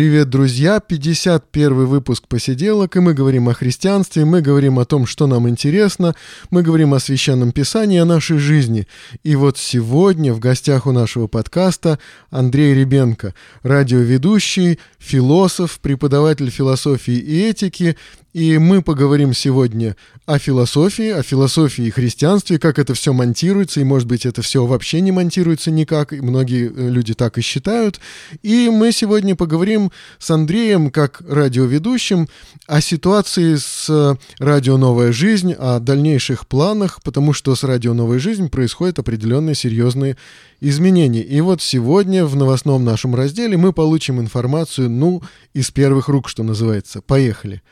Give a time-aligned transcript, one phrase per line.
[0.00, 0.80] Привет, друзья!
[0.80, 6.14] 51 выпуск «Посиделок», и мы говорим о христианстве, мы говорим о том, что нам интересно,
[6.48, 8.86] мы говорим о Священном Писании, о нашей жизни.
[9.24, 11.98] И вот сегодня в гостях у нашего подкаста
[12.30, 17.98] Андрей Ребенко, радиоведущий, философ, преподаватель философии и этики,
[18.32, 23.84] и мы поговорим сегодня о философии, о философии и христианстве, как это все монтируется, и,
[23.84, 27.98] может быть, это все вообще не монтируется никак, и многие э, люди так и считают.
[28.42, 32.28] И мы сегодня поговорим с Андреем, как радиоведущим,
[32.66, 38.20] о ситуации с э, радио «Новая жизнь», о дальнейших планах, потому что с радио «Новая
[38.20, 40.16] жизнь» происходят определенные серьезные
[40.60, 41.20] изменений.
[41.20, 45.22] И вот сегодня в новостном нашем разделе мы получим информацию, ну,
[45.54, 47.02] из первых рук, что называется.
[47.02, 47.62] Поехали!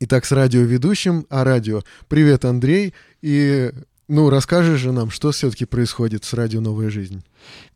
[0.00, 1.82] Итак, с радиоведущим о радио.
[2.06, 2.94] Привет, Андрей.
[3.20, 3.72] И,
[4.06, 7.24] ну, расскажешь же нам, что все-таки происходит с радио «Новая жизнь».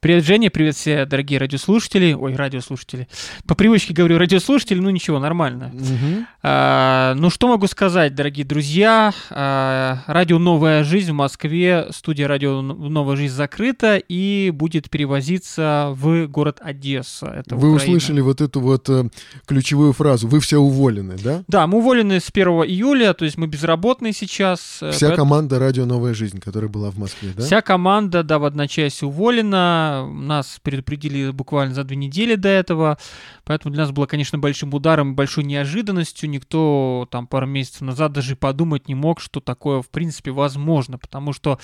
[0.03, 2.13] Привет, Женя, привет все дорогие радиослушатели.
[2.13, 3.07] Ой, радиослушатели.
[3.47, 5.71] По привычке говорю радиослушатели, ну ничего, нормально.
[5.73, 6.27] Угу.
[6.43, 9.15] А, ну что могу сказать, дорогие друзья?
[9.31, 16.27] А, радио «Новая жизнь» в Москве, студия радио «Новая жизнь» закрыта и будет перевозиться в
[16.27, 17.27] город Одесса.
[17.27, 17.77] Это Вы Украина.
[17.77, 19.09] услышали вот эту вот э,
[19.47, 21.45] ключевую фразу «Вы все уволены», да?
[21.47, 24.79] Да, мы уволены с 1 июля, то есть мы безработные сейчас.
[24.81, 25.29] Э, Вся поэтому...
[25.29, 27.45] команда «Радио «Новая жизнь», которая была в Москве, да?
[27.45, 32.99] Вся команда, да, в одночасье уволена нас предупредили буквально за две недели до этого,
[33.45, 36.29] поэтому для нас было, конечно, большим ударом, большой неожиданностью.
[36.29, 41.33] Никто там пару месяцев назад даже подумать не мог, что такое в принципе возможно, потому
[41.33, 41.59] что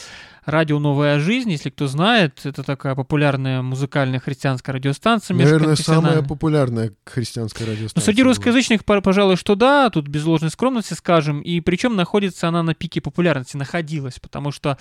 [0.45, 5.37] радио «Новая жизнь», если кто знает, это такая популярная музыкальная христианская радиостанция.
[5.37, 8.01] Наверное, самая популярная христианская радиостанция.
[8.01, 12.63] Ну, среди русскоязычных, пожалуй, что да, тут без ложной скромности скажем, и причем находится она
[12.63, 14.79] на пике популярности, находилась, потому что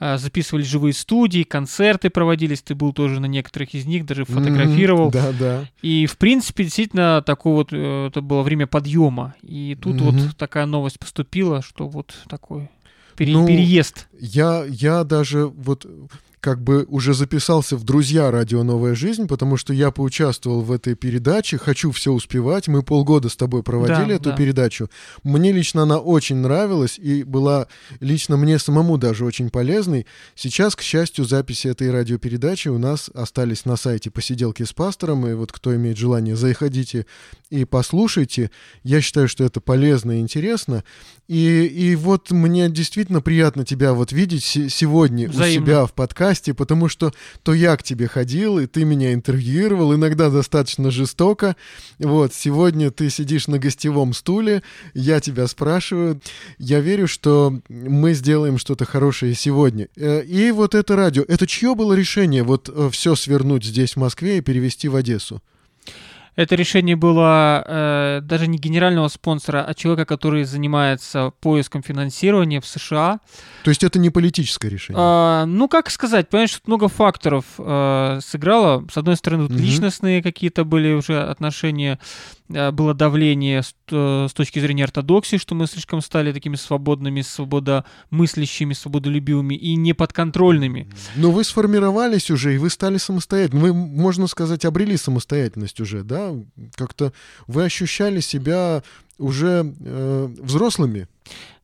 [0.00, 2.10] э, записывались живые студии, концерты
[2.48, 5.10] проводились, ты был тоже на некоторых из них, даже фотографировал.
[5.10, 5.64] Да, да.
[5.82, 9.34] И, в принципе, действительно, такое вот, э, это было время подъема.
[9.42, 12.70] И тут вот такая новость поступила, что вот такой
[13.16, 14.08] пере, ну, переезд.
[14.18, 15.86] Я, я даже вот
[16.40, 20.94] как бы уже записался в друзья радио «Новая жизнь», потому что я поучаствовал в этой
[20.94, 22.68] передаче, хочу все успевать.
[22.68, 24.36] Мы полгода с тобой проводили да, эту да.
[24.36, 24.88] передачу.
[25.22, 27.66] Мне лично она очень нравилась и была
[28.00, 30.06] лично мне самому даже очень полезной.
[30.34, 35.34] Сейчас, к счастью, записи этой радиопередачи у нас остались на сайте «Посиделки с пастором», и
[35.34, 37.06] вот кто имеет желание, заходите
[37.50, 38.50] и послушайте.
[38.82, 40.84] Я считаю, что это полезно и интересно.
[41.28, 45.60] И, и вот мне действительно приятно тебя вот видеть сегодня Взаимно.
[45.60, 47.12] у себя в подкасте, потому что
[47.42, 51.54] то я к тебе ходил, и ты меня интервьюировал, иногда достаточно жестоко.
[51.98, 54.62] Вот, сегодня ты сидишь на гостевом стуле,
[54.94, 56.18] я тебя спрашиваю.
[56.56, 59.88] Я верю, что мы сделаем что-то хорошее сегодня.
[59.96, 63.96] Э, и вот это радио, это чье было решение вот э, все свернуть здесь, в
[63.98, 65.42] Москве, и перевести в Одессу?
[66.38, 72.66] Это решение было э, даже не генерального спонсора, а человека, который занимается поиском финансирования в
[72.66, 73.18] США.
[73.64, 75.02] То есть это не политическое решение?
[75.04, 78.86] А, ну, как сказать, понимаешь, тут много факторов э, сыграло.
[78.88, 79.64] С одной стороны, тут угу.
[79.64, 81.98] личностные какие-то были уже отношения
[82.48, 89.54] было давление э, с, точки зрения ортодоксии, что мы слишком стали такими свободными, свободомыслящими, свободолюбивыми
[89.54, 90.88] и неподконтрольными.
[91.16, 93.68] Но вы сформировались уже, и вы стали самостоятельными.
[93.68, 96.34] Вы, можно сказать, обрели самостоятельность уже, да?
[96.74, 97.12] Как-то
[97.46, 98.82] вы ощущали себя
[99.18, 101.08] уже э, взрослыми.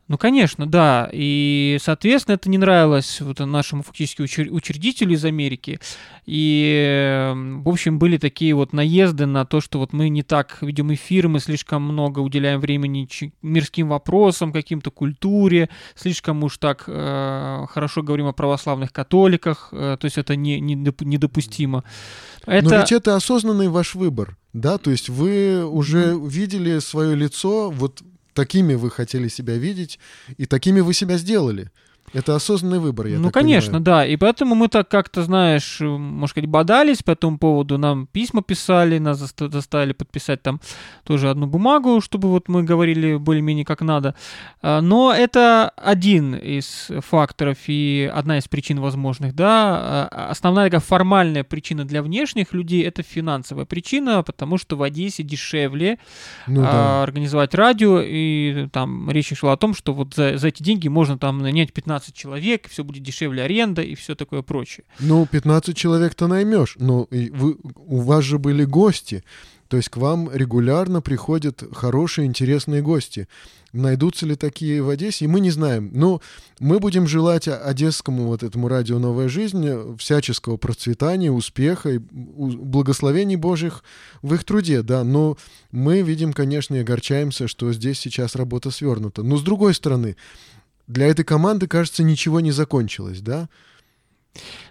[0.07, 1.09] Ну, конечно, да.
[1.13, 5.81] И, соответственно, это не нравилось вот нашему фактически учр- учредителю из Америки.
[6.27, 10.93] И, в общем, были такие вот наезды на то, что вот мы не так ведем
[10.93, 13.09] эфир, мы слишком много уделяем времени
[13.41, 20.05] мирским вопросам, каким-то культуре, слишком уж так э, хорошо говорим о православных католиках, э, то
[20.05, 21.83] есть это не, не, недопустимо.
[22.45, 22.69] Это...
[22.69, 24.77] Но ведь это осознанный ваш выбор, да?
[24.77, 28.03] То есть вы уже видели свое лицо вот
[28.35, 29.99] такими вы хотели себя видеть,
[30.37, 31.71] и такими вы себя сделали.
[32.15, 33.85] Это осознанный выбор, я Ну, конечно, понимаю.
[33.85, 34.07] да.
[34.07, 37.77] И поэтому мы так как-то, знаешь, может сказать, бодались по этому поводу.
[37.77, 40.61] Нам письма писали, нас заставили подписать там
[41.03, 44.15] тоже одну бумагу, чтобы вот мы говорили более-менее как надо.
[44.63, 50.09] А, но это один из факторов и одна из причин возможных, да.
[50.13, 55.25] А, основная такая формальная причина для внешних людей— это финансовая причина, потому что в Одессе
[55.25, 55.99] дешевле
[56.47, 57.03] ну, да.
[57.03, 61.19] организовать радио, и там речь шла о том, что вот за, за эти деньги можно
[61.19, 64.85] там нанять 15 человек, все будет дешевле аренда и все такое прочее.
[65.01, 69.25] Ну, 15 человек-то наймешь, но вы, у вас же были гости.
[69.69, 73.29] То есть к вам регулярно приходят хорошие, интересные гости.
[73.73, 75.91] Найдутся ли такие в Одессе, мы не знаем.
[75.93, 76.21] Но
[76.61, 83.83] мы будем желать одесскому вот этому радио «Новая жизнь» всяческого процветания, успеха и благословений Божьих
[84.23, 85.03] в их труде, да.
[85.03, 85.37] Но
[85.73, 89.25] мы видим, конечно, и огорчаемся, что здесь сейчас работа свернута.
[89.25, 90.15] Но с другой стороны,
[90.87, 93.49] для этой команды, кажется, ничего не закончилось, да?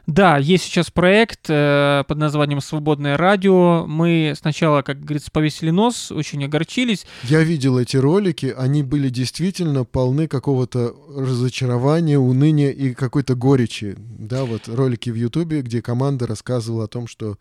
[0.06, 3.86] Да, есть сейчас проект э, под названием «Свободное радио».
[3.88, 7.06] Мы сначала, как говорится, повесили нос, очень огорчились.
[7.24, 13.96] Я видел эти ролики, они были действительно полны какого-то разочарования, уныния и какой-то горечи.
[13.98, 17.38] Да, вот ролики в Ютубе, где команда рассказывала о том, что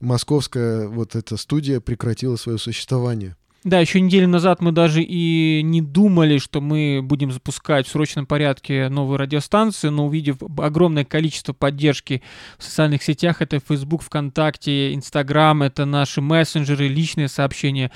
[0.00, 3.36] московская вот эта студия прекратила свое существование.
[3.62, 8.24] Да, еще неделю назад мы даже и не думали, что мы будем запускать в срочном
[8.24, 12.22] порядке новую радиостанцию, но увидев огромное количество поддержки
[12.56, 17.90] в социальных сетях, это Facebook, ВКонтакте, Инстаграм, это наши мессенджеры, личные сообщения,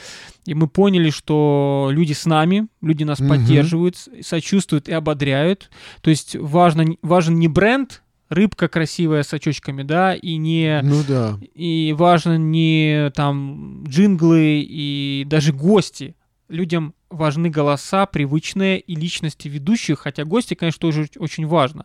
[0.44, 3.30] и мы поняли, что люди с нами, люди нас угу.
[3.30, 5.70] поддерживают, сочувствуют и ободряют.
[6.02, 8.02] То есть важно, важен не бренд,
[8.34, 10.80] рыбка красивая с очочками, да, и не...
[10.82, 11.38] Ну да.
[11.54, 16.14] И важно не там джинглы и даже гости.
[16.48, 21.84] Людям важны голоса, привычные и личности ведущих, хотя гости, конечно, тоже очень важно.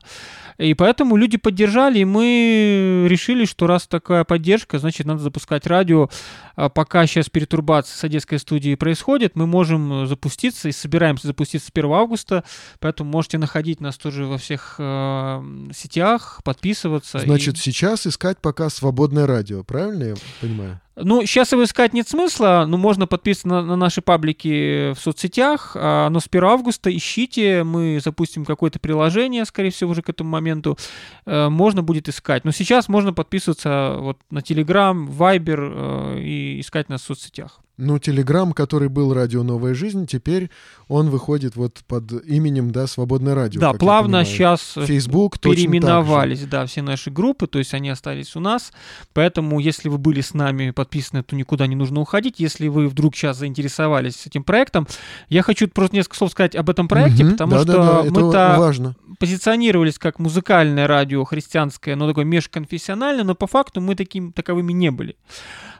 [0.58, 6.10] И поэтому люди поддержали, и мы решили, что раз такая поддержка, значит, надо запускать радио.
[6.56, 11.92] А пока сейчас перетурбация с одесской студией происходит, мы можем запуститься и собираемся запуститься 1
[11.92, 12.44] августа,
[12.80, 17.20] поэтому можете находить нас тоже во всех э, сетях, подписываться.
[17.20, 17.60] Значит, и...
[17.60, 20.82] сейчас искать пока свободное радио, правильно я понимаю?
[21.02, 25.72] Ну, сейчас его искать нет смысла, но можно подписываться на, на наши паблики в соцсетях.
[25.76, 30.30] А, но с 1 августа ищите, мы запустим какое-то приложение, скорее всего, уже к этому
[30.30, 30.78] моменту.
[31.26, 32.46] А, можно будет искать.
[32.46, 37.60] Но сейчас можно подписываться вот на Telegram, Viber а, и искать нас в соцсетях.
[37.82, 40.50] Ну, Телеграм, который был «Радио Новая жизнь», теперь
[40.90, 43.62] он выходит вот под именем, да, «Свободное радио».
[43.62, 48.74] Да, плавно сейчас Facebook переименовались, да, все наши группы, то есть они остались у нас.
[49.14, 52.36] Поэтому, если вы были с нами подписаны, то никуда не нужно уходить.
[52.40, 54.86] Если вы вдруг сейчас заинтересовались этим проектом,
[55.30, 58.10] я хочу просто несколько слов сказать об этом проекте, угу, потому да, что да, да,
[58.12, 64.74] мы-то позиционировались как музыкальное радио христианское, но такое межконфессиональное, но по факту мы таким таковыми
[64.74, 65.16] не были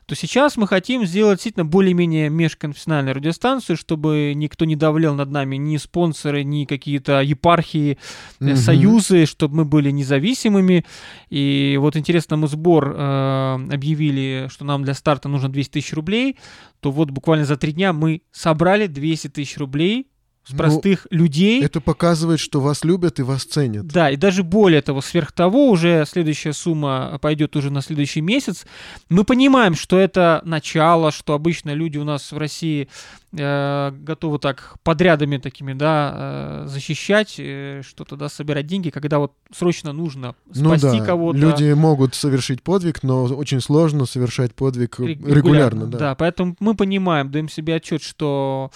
[0.10, 5.58] то сейчас мы хотим сделать действительно более-менее межконфессиональную радиостанцию, чтобы никто не давлел над нами
[5.58, 8.00] ни спонсоры, ни какие-то епархии,
[8.40, 8.56] угу.
[8.56, 10.84] союзы, чтобы мы были независимыми.
[11.30, 16.38] И вот интересно, мы сбор э, объявили, что нам для старта нужно 200 тысяч рублей,
[16.80, 20.08] то вот буквально за три дня мы собрали 200 тысяч рублей
[20.50, 21.64] с простых ну, людей.
[21.64, 23.88] Это показывает, что вас любят и вас ценят.
[23.88, 28.66] Да, и даже более того, сверх того, уже следующая сумма пойдет уже на следующий месяц.
[29.10, 32.90] Мы понимаем, что это начало, что обычно люди у нас в России
[33.32, 39.34] э, готовы так подрядами такими, да, э, защищать, э, что-то, да, собирать деньги, когда вот
[39.56, 41.38] срочно нужно ну спасти ну да, кого-то.
[41.38, 45.36] Люди могут совершить подвиг, но очень сложно совершать подвиг регулярно.
[45.36, 45.98] регулярно да.
[45.98, 48.72] да, поэтому мы понимаем, даем себе отчет, что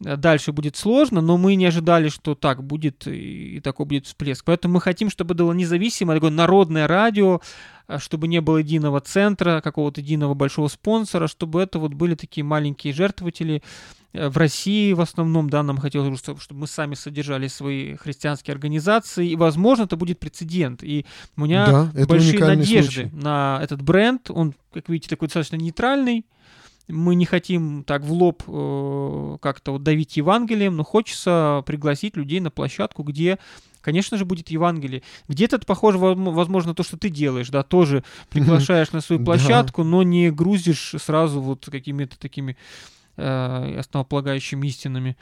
[0.00, 4.44] дальше будет сложно, но мы не ожидали, что так будет и такой будет всплеск.
[4.44, 7.40] Поэтому мы хотим, чтобы было независимое, такое народное радио,
[7.98, 12.92] чтобы не было единого центра, какого-то единого большого спонсора, чтобы это вот были такие маленькие
[12.92, 13.62] жертвователи.
[14.12, 18.52] Э, в России в основном, да, нам хотелось, чтобы, чтобы мы сами содержали свои христианские
[18.52, 20.82] организации, и, возможно, это будет прецедент.
[20.82, 21.04] И
[21.36, 23.10] у меня да, большие надежды случай.
[23.12, 24.30] на этот бренд.
[24.30, 26.24] Он, как видите, такой достаточно нейтральный,
[26.88, 32.40] мы не хотим так в лоб э, как-то вот давить Евангелием, но хочется пригласить людей
[32.40, 33.38] на площадку, где
[33.84, 35.02] конечно же, будет Евангелие.
[35.28, 40.02] Где-то это похоже, возможно, то, что ты делаешь, да, тоже приглашаешь на свою площадку, но
[40.02, 42.56] не грузишь сразу вот какими-то такими
[43.16, 45.16] э, основополагающими истинами.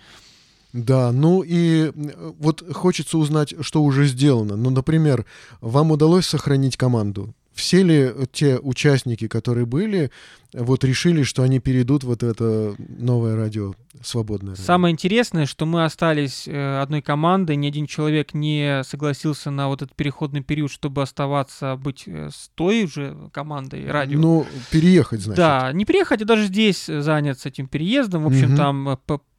[0.73, 1.93] Да, ну и
[2.39, 4.57] вот хочется узнать, что уже сделано.
[4.57, 5.27] Ну, например,
[5.61, 7.35] вам удалось сохранить команду?
[7.55, 10.11] Все ли те участники, которые были,
[10.53, 14.65] вот решили, что они перейдут вот это новое радио, свободное радио?
[14.65, 19.83] Самое интересное, что мы остались э, одной командой, ни один человек не согласился на вот
[19.83, 24.19] этот переходный период, чтобы оставаться, быть э, с той же командой радио.
[24.19, 25.39] Ну, переехать, значит.
[25.39, 28.25] Да, не переехать, а даже здесь заняться этим переездом.
[28.25, 28.57] В общем, угу.
[28.57, 28.97] там э,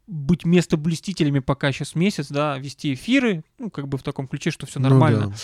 [0.07, 4.65] быть местоблюстителями пока сейчас месяц, да, вести эфиры, ну, как бы в таком ключе, что
[4.65, 5.25] все нормально.
[5.25, 5.37] Ну, да.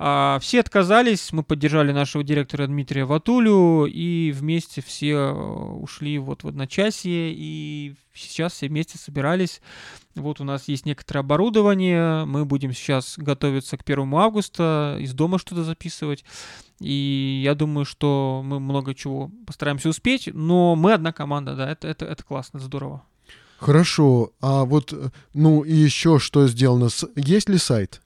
[0.00, 6.44] А, все отказались, мы поддержали нашего директора Дмитрия Ватулю, и вместе все э, ушли вот
[6.44, 9.60] в одночасье, и сейчас все вместе собирались.
[10.14, 15.38] Вот у нас есть некоторое оборудование, мы будем сейчас готовиться к 1 августа, из дома
[15.38, 16.24] что-то записывать.
[16.78, 21.88] И я думаю, что мы много чего постараемся успеть, но мы одна команда, да, это,
[21.88, 23.02] это, это классно, здорово.
[23.58, 28.00] Хорошо, а вот, э, ну и еще что сделано, есть ли сайт?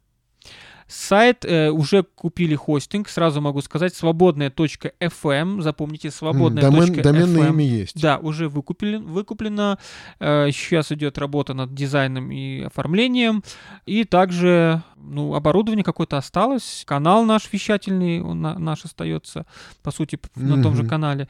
[0.92, 6.70] Сайт э, уже купили хостинг, сразу могу сказать, свободная.fm, запомните, свободная.fm.
[6.70, 7.98] Домен, доменное имя есть.
[7.98, 9.78] Да, уже выкупили, выкуплено,
[10.20, 13.42] э, сейчас идет работа над дизайном и оформлением,
[13.86, 19.46] и также ну, оборудование какое-то осталось, канал наш вещательный, он на, наш остается,
[19.82, 20.62] по сути, на mm-hmm.
[20.62, 21.26] том же канале.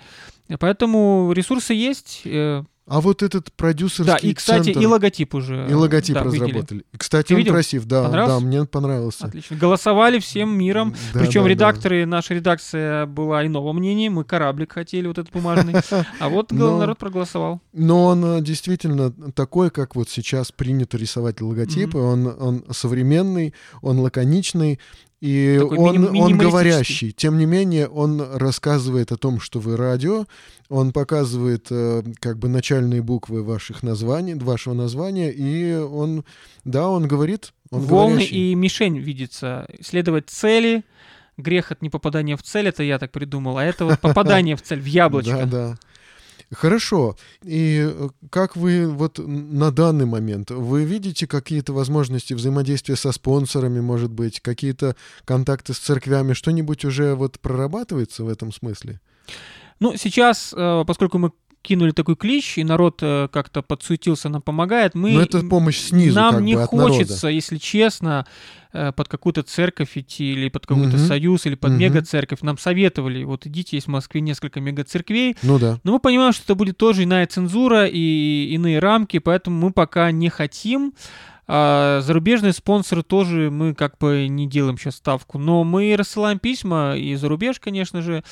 [0.59, 4.81] Поэтому ресурсы есть, э, а вот этот продюсерский Да, и, кстати, центр...
[4.81, 5.69] и логотип уже.
[5.71, 6.79] И логотип да, разработали.
[6.79, 6.85] Видели.
[6.97, 7.53] Кстати, Ты он видел?
[7.53, 9.27] красив, да, да, мне понравился.
[9.27, 9.57] Отлично.
[9.57, 10.95] Голосовали всем миром.
[11.15, 12.11] Да, Причем да, редакторы, да.
[12.11, 14.11] наша редакция была иного мнения.
[14.11, 15.75] Мы кораблик хотели, вот этот бумажный.
[16.19, 17.61] А вот народ проголосовал.
[17.73, 21.99] Но он э, действительно такой, как вот сейчас принято рисовать логотипы.
[21.99, 24.81] Он, он современный, он лаконичный,
[25.23, 27.13] и Такой он, мини- он говорящий.
[27.13, 30.27] Тем не менее, он рассказывает о том, что вы радио,
[30.69, 36.25] он показывает э, как бы начальные буквы ваших названий, вашего названия, и он,
[36.65, 37.53] да, он говорит.
[37.71, 38.51] Он Волны говорящий.
[38.51, 39.69] и мишень видится.
[39.81, 40.83] Следовать цели,
[41.37, 44.81] грех от непопадания в цель, это я так придумал, а это вот попадание в цель,
[44.81, 45.47] в яблочко.
[45.47, 45.79] Да, да.
[46.53, 47.17] Хорошо.
[47.43, 53.81] И э, как вы вот на данный момент, вы видите какие-то возможности взаимодействия со спонсорами,
[53.81, 54.95] может быть, какие-то
[55.25, 59.01] контакты с церквями, что-нибудь уже вот прорабатывается в этом смысле?
[59.81, 61.33] Ну, сейчас, э, поскольку мы
[61.63, 64.95] кинули такой клич, и народ э, как-то подсуетился, нам помогает.
[64.95, 67.31] Мы, Но это помощь снизу, Нам как не бы, хочется, народа.
[67.31, 68.27] если честно,
[68.73, 71.07] э, под какую-то церковь идти, или под какой-то угу.
[71.07, 71.79] союз, или под угу.
[71.79, 72.43] мега-церковь.
[72.43, 75.37] Нам советовали, вот идите, есть в Москве несколько мега-церквей.
[75.43, 75.79] Ну да.
[75.85, 80.11] Но мы понимаем, что это будет тоже иная цензура и иные рамки, поэтому мы пока
[80.11, 80.93] не хотим.
[81.49, 85.39] А зарубежные спонсоры тоже мы как бы не делаем сейчас ставку.
[85.39, 88.25] Но мы рассылаем письма и за рубеж, конечно же.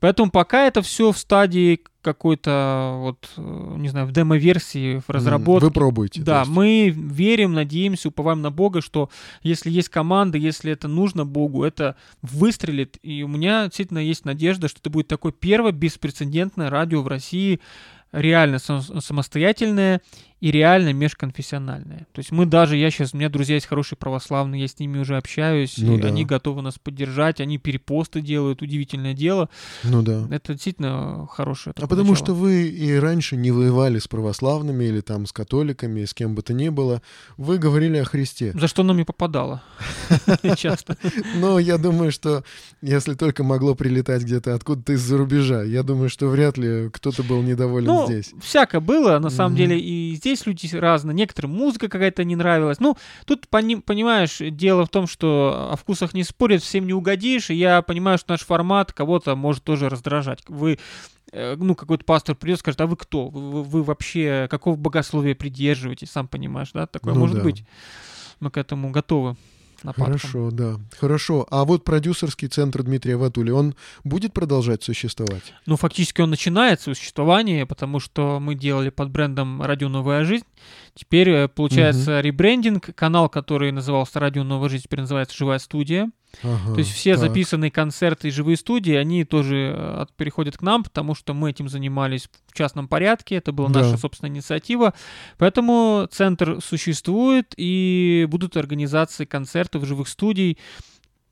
[0.00, 5.66] Поэтому пока это все в стадии какой-то, вот, э, не знаю, в демо-версии, в разработке.
[5.66, 6.22] Вы пробуете.
[6.22, 9.10] Да, мы верим, надеемся, уповаем на Бога, что
[9.42, 12.98] если есть команда, если это нужно Богу, это выстрелит.
[13.02, 17.60] И у меня действительно есть надежда, что это будет такое первое беспрецедентное радио в России,
[18.12, 20.00] реально самостоятельное
[20.40, 22.06] и реально межконфессиональное.
[22.12, 24.98] То есть мы даже, я сейчас, у меня друзья есть хорошие православные, я с ними
[24.98, 26.08] уже общаюсь, ну, и да.
[26.08, 29.48] они готовы нас поддержать, они перепосты делают, удивительное дело.
[29.82, 30.26] Ну да.
[30.30, 31.74] Это действительно хорошее.
[31.78, 32.26] А потому начало.
[32.26, 36.42] что вы и раньше не воевали с православными или там с католиками, с кем бы
[36.42, 37.00] то ни было,
[37.38, 38.52] вы говорили о Христе.
[38.54, 39.62] За что нам и попадало
[40.56, 40.98] часто.
[41.36, 42.44] Но я думаю, что
[42.82, 47.42] если только могло прилетать где-то откуда-то из-за рубежа, я думаю, что вряд ли кто-то был
[47.42, 48.32] недоволен ну, здесь.
[48.42, 52.80] всяко было, на самом деле, и здесь люди разные, некоторым музыка какая-то не нравилась.
[52.80, 57.54] Ну, тут, понимаешь, дело в том, что о вкусах не спорят, всем не угодишь, и
[57.54, 60.40] я понимаю, что наш формат кого-то может тоже раздражать.
[60.48, 60.78] Вы
[61.32, 63.28] э, ну, какой-то пастор придет, скажет, а вы кто?
[63.28, 66.86] Вы, вы вообще какого богословия придерживаетесь, сам понимаешь, да?
[66.86, 67.42] Такое ну, может да.
[67.42, 67.64] быть.
[68.40, 69.36] Мы к этому готовы
[69.84, 70.18] нападкам.
[70.18, 70.76] Хорошо, да.
[70.98, 71.46] Хорошо.
[71.50, 75.54] А вот продюсерский центр Дмитрия Ватули, он будет продолжать существовать?
[75.66, 80.44] Ну, фактически он начинает существование, потому что мы делали под брендом «Радио Новая Жизнь».
[80.96, 82.26] Теперь э, получается угу.
[82.26, 82.94] ребрендинг.
[82.94, 86.10] Канал, который назывался «Радио Новая Жизнь», теперь называется «Живая студия».
[86.42, 87.20] Ага, То есть все так.
[87.20, 91.68] записанные концерты и живые студии, они тоже э, переходят к нам, потому что мы этим
[91.68, 93.80] занимались в частном порядке, это была да.
[93.80, 94.94] наша собственная инициатива.
[95.36, 100.58] Поэтому центр существует, и будут организации концертов живых студий.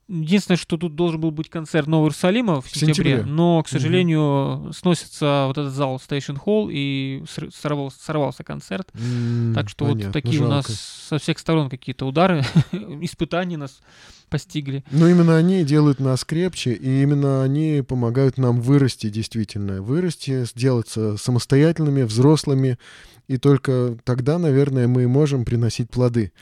[0.07, 3.69] Единственное, что тут должен был быть концерт Нового Иерусалима в, в сентябре, сентябре, но, к
[3.69, 4.73] сожалению, угу.
[4.73, 8.91] сносится вот этот зал Station Hall и сорвался, сорвался концерт.
[8.93, 10.47] Mm, так что понятно, вот такие жалко.
[10.47, 12.45] у нас со всех сторон какие-то удары,
[13.01, 13.81] испытания нас
[14.29, 14.85] постигли.
[14.91, 21.17] Но именно они делают нас крепче, и именно они помогают нам вырасти действительно, вырасти, сделаться
[21.17, 22.79] самостоятельными, взрослыми,
[23.27, 26.33] и только тогда, наверное, мы можем приносить плоды.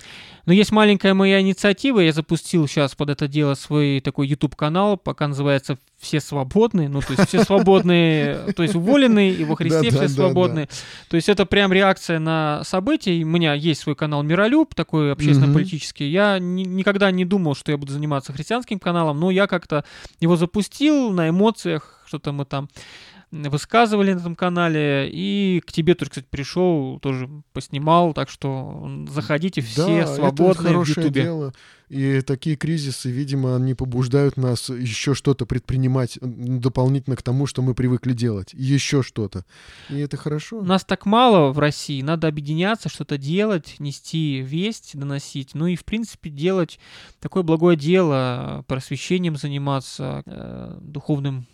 [0.47, 5.29] Но есть маленькая моя инициатива, я запустил сейчас под это дело свой такой YouTube-канал, пока
[5.29, 10.09] называется «Все свободные», ну, то есть все свободные, то есть уволенные, и во Христе все
[10.09, 10.69] свободные.
[11.09, 13.23] То есть это прям реакция на события.
[13.23, 16.11] У меня есть свой канал «Миролюб», такой общественно-политический.
[16.11, 19.85] Я никогда не думал, что я буду заниматься христианским каналом, но я как-то
[20.19, 22.69] его запустил на эмоциях, что-то мы там
[23.33, 25.09] высказывали на этом канале.
[25.11, 28.13] И к тебе тоже, кстати, пришел, тоже поснимал.
[28.13, 31.23] Так что заходите все да, свободные это хорошее в Ютубе.
[31.23, 31.55] Дело.
[31.89, 37.75] И такие кризисы, видимо, они побуждают нас еще что-то предпринимать дополнительно к тому, что мы
[37.75, 38.55] привыкли делать.
[38.55, 39.45] Еще что-то.
[39.91, 40.63] И это хорошо.
[40.63, 42.01] Нас так мало в России.
[42.01, 45.51] Надо объединяться, что-то делать, нести весть, доносить.
[45.55, 46.79] Ну и, в принципе, делать
[47.21, 51.47] такое благое дело, просвещением заниматься, э, духовным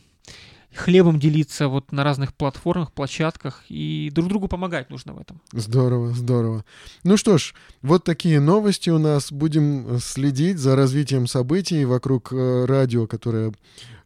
[0.75, 5.41] хлебом делиться вот на разных платформах, площадках, и друг другу помогать нужно в этом.
[5.53, 6.65] Здорово, здорово.
[7.05, 9.33] Ну что ж, вот такие новости у нас.
[9.33, 13.53] Будем следить за развитием событий вокруг э, радио, которое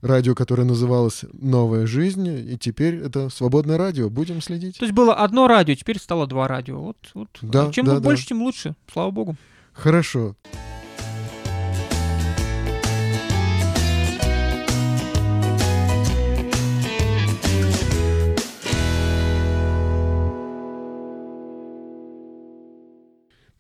[0.01, 4.11] радио, которое называлось «Новая жизнь», и теперь это «Свободное радио».
[4.11, 4.79] Будем следить.
[4.79, 6.81] То есть было одно радио, теперь стало два радио.
[6.81, 7.29] Вот, вот.
[7.41, 8.29] Да, Чем да, больше, да.
[8.29, 8.75] тем лучше.
[8.93, 9.37] Слава богу.
[9.73, 10.37] Хорошо.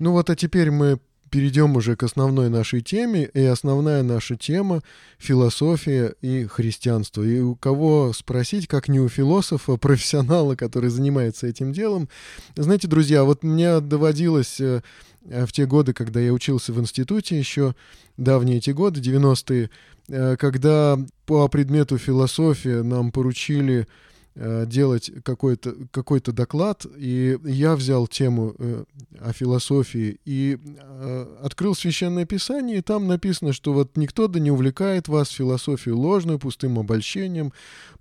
[0.02, 0.98] Ну вот, а теперь мы
[1.30, 3.30] перейдем уже к основной нашей теме.
[3.34, 4.82] И основная наша тема—
[5.18, 7.22] философия и христианство.
[7.22, 12.08] И у кого спросить, как не у философа, профессионала, который занимается этим делом.
[12.56, 14.82] Знаете, друзья, вот мне доводилось э,
[15.22, 17.76] в те годы, когда я учился в институте еще,
[18.16, 19.70] давние эти годы, 90-е,
[20.08, 23.86] э, когда по предмету философия нам поручили
[24.34, 28.84] делать какой-то какой доклад, и я взял тему э,
[29.20, 34.50] о философии и э, открыл Священное Писание, и там написано, что вот никто да не
[34.50, 37.52] увлекает вас философию ложную, пустым обольщением,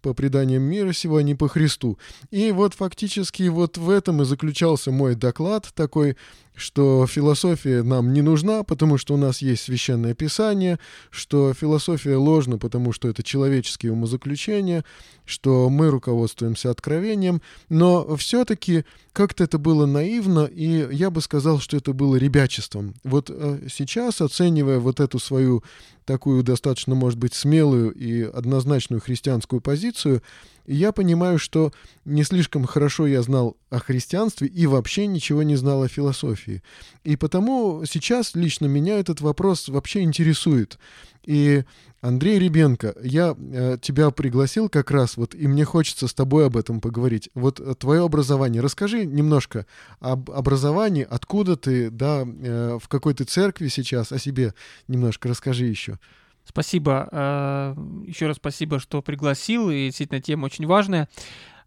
[0.02, 2.00] по преданиям мира сего, а не по Христу.
[2.32, 6.16] И вот фактически вот в этом и заключался мой доклад такой,
[6.62, 12.58] что философия нам не нужна, потому что у нас есть священное писание, что философия ложна,
[12.58, 14.86] потому что это человеческие умозаключения,
[15.26, 21.78] что мы руководствуемся откровением, но все-таки как-то это было наивно, и я бы сказал, что
[21.78, 22.94] это было ребячеством.
[23.04, 25.64] Вот э, сейчас, оценивая вот эту свою
[26.06, 30.22] такую достаточно, может быть, смелую и однозначную христианскую позицию,
[30.68, 31.72] я понимаю, что
[32.06, 36.62] не слишком хорошо я знал о христианстве и вообще ничего не знал о философии.
[37.04, 40.78] И потому сейчас лично меня этот вопрос вообще интересует.
[41.26, 41.64] И
[42.02, 46.58] Андрей Ребенко, я э, тебя пригласил как раз, вот, и мне хочется с тобой об
[46.58, 47.30] этом поговорить.
[47.36, 48.62] Вот э, твое образование.
[48.62, 49.68] Расскажи немножко
[50.00, 54.56] об образовании, откуда ты, да, э, в какой ты церкви сейчас, о себе
[54.88, 56.00] немножко расскажи еще.
[56.44, 57.08] Спасибо.
[57.12, 57.76] Э,
[58.08, 61.08] еще раз спасибо, что пригласил, и действительно тема очень важная.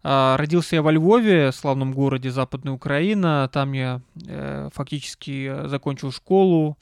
[0.03, 3.49] Э, родился я во Львове, славном городе Западная Украина.
[3.53, 6.77] Там я э, фактически закончил школу,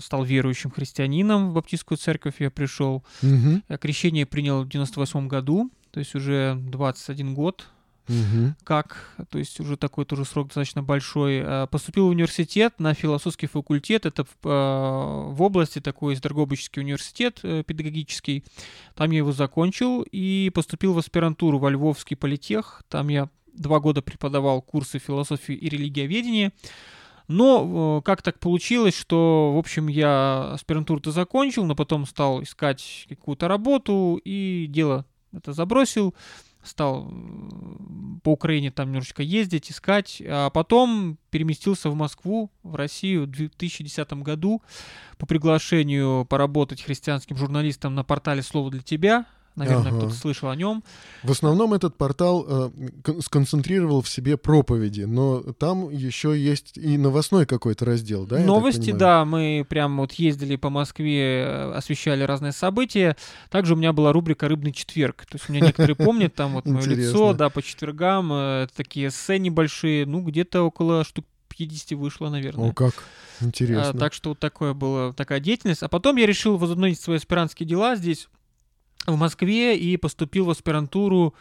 [0.00, 3.04] стал верующим христианином в баптистскую церковь я пришел.
[3.22, 3.78] Угу.
[3.78, 7.66] Крещение принял в 98 году, то есть уже 21 год
[8.08, 8.54] Угу.
[8.64, 11.42] Как, то есть уже такой тоже срок достаточно большой.
[11.44, 14.06] А, поступил в университет на философский факультет.
[14.06, 18.44] Это в, а, в области такой есть Драгобычский университет э, педагогический.
[18.94, 22.82] Там я его закончил и поступил в аспирантуру во Львовский политех.
[22.88, 26.52] Там я два года преподавал курсы философии и религиоведения.
[27.28, 33.06] Но э, как так получилось, что, в общем, я аспирантуру-то закончил, но потом стал искать
[33.08, 36.14] какую-то работу и дело это забросил,
[36.62, 37.12] стал
[38.22, 44.12] по Украине там немножечко ездить, искать, а потом переместился в Москву, в Россию в 2010
[44.14, 44.62] году
[45.18, 49.26] по приглашению поработать христианским журналистом на портале «Слово для тебя»,
[49.58, 49.98] Наверное, ага.
[49.98, 50.84] кто-то слышал о нем.
[51.22, 52.70] В основном этот портал э,
[53.20, 58.38] сконцентрировал в себе проповеди, но там еще есть и новостной какой-то раздел, да?
[58.38, 63.16] Новости, да, мы прям вот ездили по Москве, э, освещали разные события.
[63.50, 65.26] Также у меня была рубрика «Рыбный четверг».
[65.28, 69.08] То есть у меня некоторые помнят там вот мое лицо, да, по четвергам, э, такие
[69.08, 72.70] эссе небольшие, ну, где-то около штук 50 вышло, наверное.
[72.70, 72.94] О, как
[73.40, 73.90] интересно.
[73.90, 75.82] А, так что вот такое было, такая деятельность.
[75.82, 78.28] А потом я решил возобновить свои аспирантские дела здесь,
[79.12, 81.34] в Москве и поступил в аспирантуру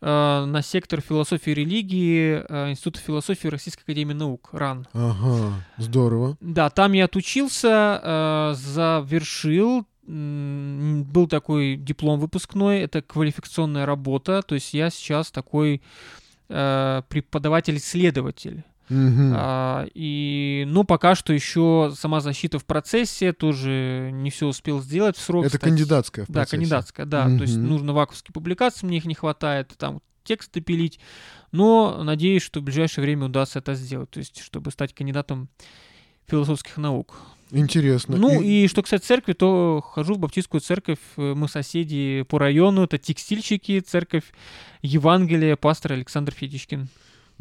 [0.00, 4.86] э, на сектор философии и религии э, Института философии Российской Академии Наук, РАН.
[4.92, 6.36] Ага, здорово.
[6.40, 14.74] Да, там я отучился, э, завершил, был такой диплом выпускной, это квалификационная работа, то есть
[14.74, 15.80] я сейчас такой
[16.48, 18.64] преподаватель-исследователь.
[18.90, 19.32] Угу.
[19.34, 25.16] А, и, ну, пока что еще сама защита в процессе, тоже не все успел сделать
[25.16, 25.44] в срок.
[25.46, 25.70] Это кстати.
[25.70, 27.26] кандидатская в Да, кандидатская, да.
[27.26, 27.36] Угу.
[27.38, 31.00] То есть нужно ваковские публикации, мне их не хватает, там тексты пилить.
[31.52, 35.48] Но надеюсь, что в ближайшее время удастся это сделать, то есть чтобы стать кандидатом
[36.26, 37.14] философских наук.
[37.50, 38.16] Интересно.
[38.16, 38.64] Ну и...
[38.64, 42.96] и что кстати церкви, то хожу в баптистскую церковь, э, мы соседи по району, это
[42.96, 44.24] текстильщики, церковь
[44.80, 46.88] Евангелия, пастор Александр Федичкин.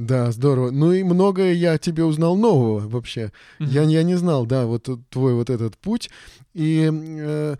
[0.06, 0.72] Да, здорово.
[0.72, 3.32] Ну и многое я тебе узнал нового вообще.
[3.60, 3.68] Mm-hmm.
[3.68, 6.10] Я, я не знал, да, вот твой вот этот путь.
[6.54, 7.56] И э,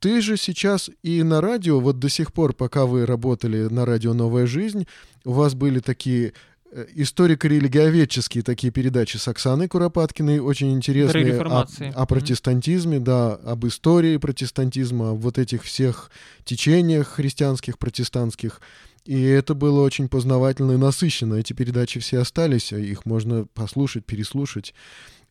[0.00, 4.12] ты же сейчас и на радио, вот до сих пор, пока вы работали на радио
[4.12, 4.86] «Новая жизнь»,
[5.24, 6.32] у вас были такие
[6.70, 13.00] Э, историко-религиоведческие такие передачи с Оксаной Куропаткиной, очень интересные о, о протестантизме, mm-hmm.
[13.00, 16.10] да, об истории протестантизма, о вот этих всех
[16.44, 18.60] течениях христианских, протестантских.
[19.08, 21.36] И это было очень познавательно и насыщенно.
[21.36, 24.74] Эти передачи все остались, а их можно послушать, переслушать.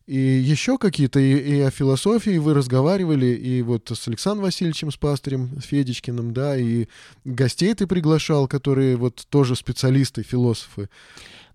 [0.08, 4.96] И еще какие-то, и, и о философии вы разговаривали, и вот с Александром Васильевичем, с
[4.96, 6.88] пастырем, с Федичкиным, да, и
[7.24, 10.88] гостей ты приглашал, которые вот тоже специалисты, философы.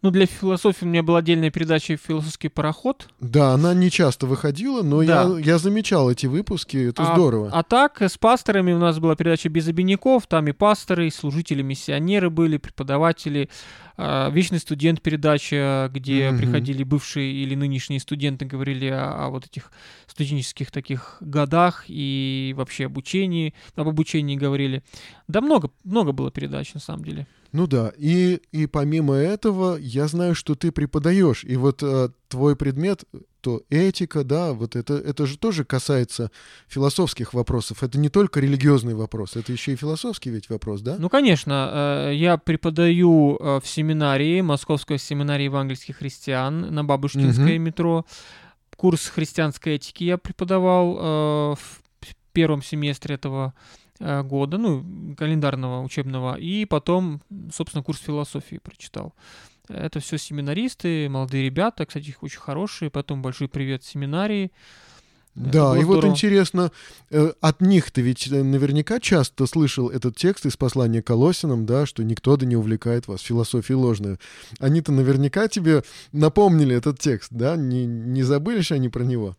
[0.04, 3.08] Ну, для философии у меня была отдельная передача «Философский пароход».
[3.22, 5.24] Да, она не часто выходила, но да.
[5.24, 7.50] я, я замечал эти выпуски, это а, здорово.
[7.54, 11.62] А так, с пасторами у нас была передача «Без обиняков», там и пасторы, и служители,
[11.62, 13.50] миссионеры были, преподаватели,
[13.96, 16.38] э, «Вечный студент» передача, где mm-hmm.
[16.38, 19.72] приходили бывшие или нынешние студенты, говорили о, о вот этих
[20.08, 24.84] студенческих таких годах и вообще обучении, об обучении говорили.
[25.30, 27.26] Да много, много было передач, на самом деле.
[27.54, 32.56] Ну да, и, и помимо этого, я знаю, что ты преподаешь, и вот э, твой
[32.56, 33.04] предмет,
[33.42, 36.32] то этика, да, вот это, это же тоже касается
[36.68, 37.84] философских вопросов.
[37.84, 40.96] Это не только религиозный вопрос, это еще и философский ведь вопрос, да?
[40.98, 42.08] Ну, конечно.
[42.10, 47.64] Э, я преподаю э, в семинарии, Московской семинарии евангельских христиан на Бабушкинское угу.
[47.64, 48.06] метро.
[48.76, 51.84] Курс христианской этики я преподавал э, в
[52.32, 53.54] первом семестре этого
[54.00, 59.14] года, ну, календарного учебного, и потом, собственно, курс философии прочитал.
[59.70, 64.52] Это все семинаристы, молодые ребята, кстати, их очень хорошие, поэтому большой привет семинарии.
[65.36, 66.02] Да, и здорово.
[66.02, 66.72] вот интересно,
[67.10, 71.88] э, от них ты ведь э, наверняка часто слышал этот текст из послания Колосинам, да,
[71.88, 74.18] что никто да не увлекает вас философией ложной.
[74.60, 77.56] Они-то наверняка тебе напомнили этот текст, да?
[77.56, 79.36] Не, не забыли же они про него?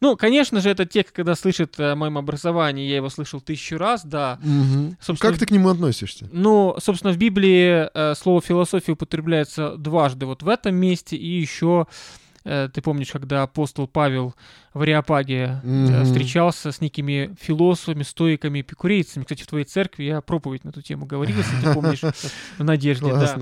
[0.00, 4.04] Ну, конечно же, этот текст, когда слышит о моем образовании, я его слышал тысячу раз,
[4.04, 4.38] да.
[4.42, 5.16] Угу.
[5.18, 6.28] Как ты к нему относишься?
[6.30, 11.86] Ну, собственно, в Библии э, слово философия употребляется дважды вот в этом месте и еще
[11.86, 14.34] Э, ты помнишь, когда апостол Павел
[14.74, 16.04] в Ариапаге mm-hmm.
[16.04, 19.24] встречался с некими философами, стоиками, эпикурейцами.
[19.24, 22.02] Кстати, в твоей церкви я проповедь на эту тему говорил, если ты помнишь,
[22.58, 23.38] в надежде, да.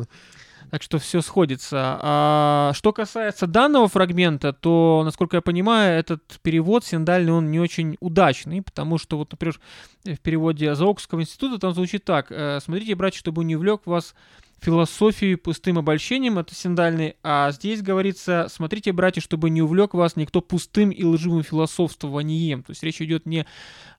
[0.73, 1.99] Так что все сходится.
[2.01, 7.99] А что касается данного фрагмента, то, насколько я понимаю, этот перевод синдальный, он не очень
[8.01, 9.61] удачный, потому что, вот, например,
[10.05, 12.29] в переводе Заокского института там звучит так.
[12.31, 14.15] «Э, Смотрите, братья, чтобы не увлек вас
[14.63, 20.41] философию пустым обольщением, это синдальный, а здесь говорится, смотрите, братья, чтобы не увлек вас никто
[20.41, 22.63] пустым и лживым философствованием.
[22.63, 23.45] То есть речь идет не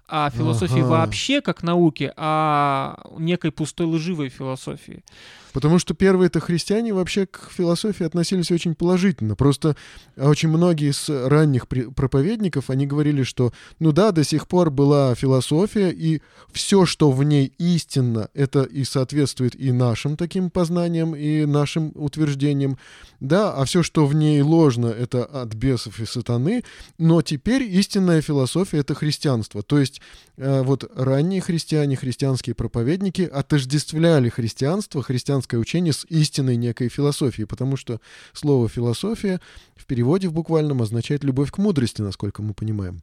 [0.07, 0.89] о философии ага.
[0.89, 5.03] вообще как науке, а некой пустой лживой философии.
[5.53, 9.35] Потому что первые-то христиане вообще к философии относились очень положительно.
[9.35, 9.75] Просто
[10.17, 15.91] очень многие из ранних проповедников, они говорили, что, ну да, до сих пор была философия,
[15.91, 21.91] и все, что в ней истинно, это и соответствует и нашим таким познаниям, и нашим
[21.93, 22.79] утверждениям,
[23.19, 26.63] да, а все, что в ней ложно, это от бесов и сатаны,
[26.97, 29.61] но теперь истинная философия— это христианство.
[29.61, 29.92] То есть
[30.37, 37.77] э, вот ранние христиане, христианские проповедники отождествляли христианство христианское учение с истинной некой философией, потому
[37.77, 37.99] что
[38.33, 39.41] слово «философия»
[39.75, 43.01] в переводе в буквальном означает «любовь к мудрости», насколько мы понимаем.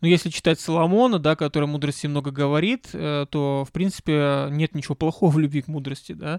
[0.00, 4.94] Но если читать Соломона, да, который мудрости много говорит, э, то, в принципе, нет ничего
[4.94, 6.38] плохого в любви к мудрости, да.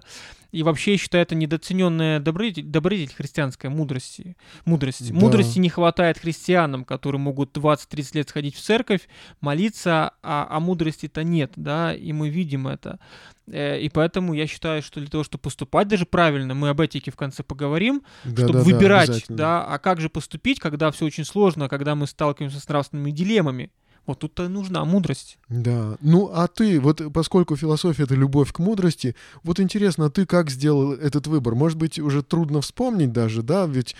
[0.50, 4.36] И вообще, я считаю, это недооцененная добродетель, добродетель христианской мудрости.
[4.64, 5.12] мудрости.
[5.12, 5.18] Да.
[5.18, 9.08] Мудрости не хватает христианам, которые могут 20-30 лет сходить в церковь,
[9.40, 12.98] молиться, а, а мудрости-то нет, да, и мы видим это.
[13.46, 17.10] Э, и поэтому я считаю, что для того, чтобы поступать даже правильно, мы об этике
[17.10, 21.06] в конце поговорим, да, чтобы да, выбирать, да, да, а как же поступить, когда все
[21.06, 23.70] очень сложно, когда мы сталкиваемся с нравственными дилеммами.
[24.04, 25.38] Вот тут-то нужна мудрость.
[25.48, 25.96] Да.
[26.00, 30.92] Ну, а ты, вот поскольку философия— это любовь к мудрости, вот интересно, ты как сделал
[30.92, 31.54] этот выбор?
[31.54, 33.64] Может быть, уже трудно вспомнить даже, да?
[33.66, 33.94] Ведь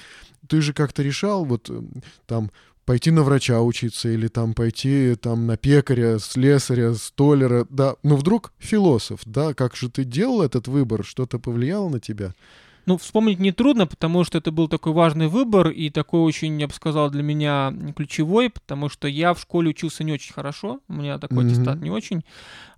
[0.49, 1.71] ты же как-то решал, вот
[2.27, 2.51] там,
[2.85, 8.53] пойти на врача учиться или там пойти там на пекаря, слесаря, столера, да, но вдруг
[8.59, 12.33] философ, да, как же ты делал этот выбор, что-то повлияло на тебя?
[12.85, 16.75] Ну, вспомнить нетрудно, потому что это был такой важный выбор и такой очень, я бы
[16.75, 21.19] сказал, для меня ключевой, потому что я в школе учился не очень хорошо, у меня
[21.19, 21.53] такой mm-hmm.
[21.53, 22.25] аттестат не очень,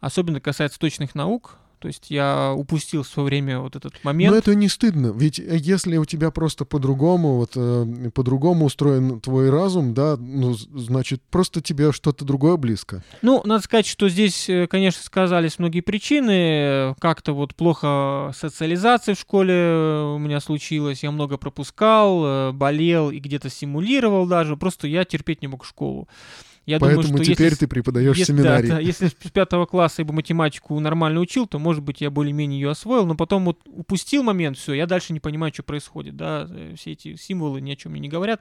[0.00, 4.32] особенно касается точных наук, то есть я упустил в свое время вот этот момент.
[4.32, 9.20] Но это не стыдно, ведь э, если у тебя просто по-другому, вот э, по-другому устроен
[9.20, 13.04] твой разум, да, ну, значит, просто тебе что-то другое близко.
[13.20, 16.94] Ну, надо сказать, что здесь, э, конечно, сказались многие причины.
[17.00, 23.50] Как-то вот плохо социализация в школе у меня случилась, я много пропускал, болел и где-то
[23.50, 26.08] симулировал даже, просто я терпеть не мог школу.
[26.66, 28.68] Я Поэтому думаю, что теперь если, ты преподаешь если, семинарий.
[28.68, 32.10] Да, да, если с пятого класса я бы математику нормально учил, то, может быть, я
[32.10, 36.16] более-менее ее освоил, но потом вот упустил момент, все, я дальше не понимаю, что происходит,
[36.16, 38.40] да, э, все эти символы ни о чем мне не говорят.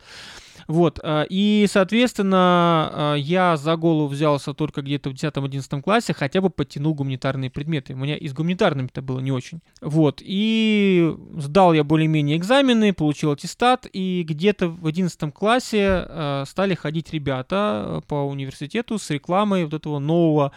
[0.68, 6.40] Вот, а, и, соответственно, а, я за голову взялся только где-то в 10-11 классе, хотя
[6.40, 7.94] бы подтянул гуманитарные предметы.
[7.94, 9.60] У меня и с гуманитарными-то было не очень.
[9.82, 16.08] Вот, и сдал я более-менее экзамены, получил аттестат, и где-то в 11 классе
[16.46, 20.52] стали ходить ребята по университету с рекламой вот этого нового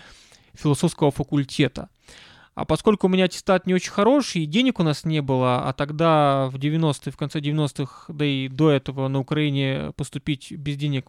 [0.55, 1.89] философского факультета.
[2.55, 5.73] А поскольку у меня аттестат не очень хороший, и денег у нас не было, а
[5.75, 11.07] тогда в 90-е, в конце 90-х, да и до этого на Украине поступить без денег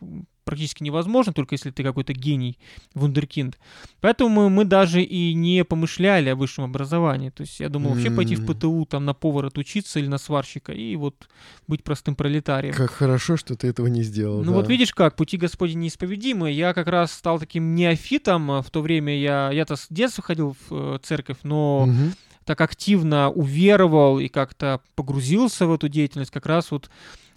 [0.47, 2.57] практически невозможно, только если ты какой-то гений,
[2.93, 3.59] вундеркинд.
[3.99, 7.31] Поэтому мы даже и не помышляли о высшем образовании.
[7.31, 10.71] То есть я думал вообще пойти в ПТУ, там на повара отучиться или на сварщика
[10.71, 11.27] и вот
[11.67, 12.73] быть простым пролетарием.
[12.73, 14.41] Как хорошо, что ты этого не сделал.
[14.41, 14.57] Ну да.
[14.57, 16.49] вот видишь как, пути Господи неисповедимы.
[16.49, 18.61] Я как раз стал таким неофитом.
[18.61, 22.13] В то время я, я-то с детства ходил в э, церковь, но угу.
[22.45, 26.89] так активно уверовал и как-то погрузился в эту деятельность как раз вот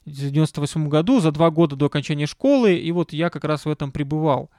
[0.04, 3.68] в 98 году, за два года до окончания школы, и вот я как раз в
[3.68, 4.50] этом пребывал.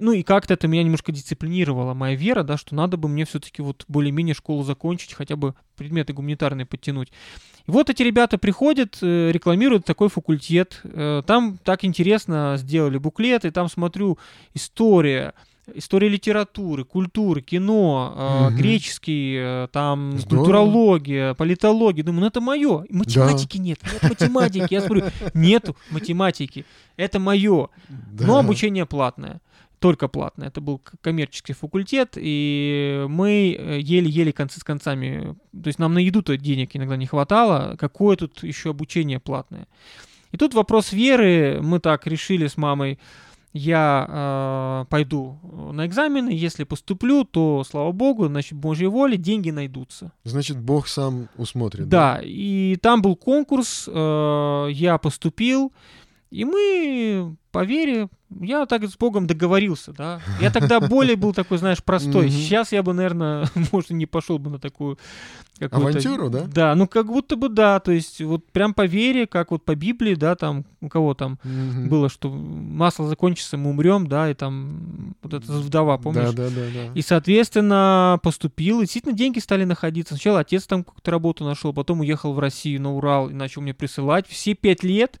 [0.00, 3.60] Ну и как-то это меня немножко дисциплинировало, моя вера, да, что надо бы мне все-таки
[3.60, 7.12] вот более-менее школу закончить, хотя бы предметы гуманитарные подтянуть.
[7.66, 13.50] И вот эти ребята приходят, э, рекламируют такой факультет, э, там так интересно сделали буклеты,
[13.50, 14.18] там смотрю
[14.54, 15.34] история,
[15.74, 18.56] история литературы, культуры, кино, угу.
[18.56, 20.44] греческий, э, там Здорово.
[20.44, 22.04] культурология, политология.
[22.04, 22.84] Думаю, ну это мое.
[22.90, 23.64] Математики да.
[23.64, 24.66] нет, нет математики.
[24.70, 26.64] Я смотрю, нету математики.
[26.96, 27.68] Это мое.
[27.88, 28.26] Да.
[28.26, 29.40] Но обучение платное
[29.80, 30.48] только платное.
[30.48, 35.36] Это был коммерческий факультет, и мы э, еле-еле концы с концами.
[35.52, 37.76] То есть нам на еду-то денег иногда не хватало.
[37.78, 39.66] Какое тут еще обучение платное?
[40.32, 41.60] И тут вопрос веры.
[41.62, 42.98] Мы так решили с мамой
[43.52, 45.38] я э, пойду
[45.72, 50.12] на экзамены, если поступлю, то, слава богу, значит, Божьей воле деньги найдутся.
[50.24, 51.88] Значит, Бог сам усмотрит.
[51.88, 52.20] Да, да?
[52.22, 55.72] и там был конкурс, э, я поступил,
[56.30, 58.08] и мы по вере,
[58.40, 60.20] я так с Богом договорился, да.
[60.40, 62.30] Я тогда более был такой, знаешь, простой.
[62.30, 64.98] Сейчас я бы, наверное, может, не пошел бы на такую
[65.60, 66.44] Авантюру, да?
[66.46, 69.74] Да, ну как будто бы да, то есть вот прям по вере, как вот по
[69.74, 75.14] Библии, да, там у кого там было, что масло закончится, мы умрем, да, и там
[75.22, 76.32] вот эта вдова, помнишь?
[76.32, 76.92] Да, да, да.
[76.94, 80.14] И, соответственно, поступил, и действительно деньги стали находиться.
[80.14, 83.74] Сначала отец там какую-то работу нашел, потом уехал в Россию на Урал и начал мне
[83.74, 84.26] присылать.
[84.28, 85.20] Все пять лет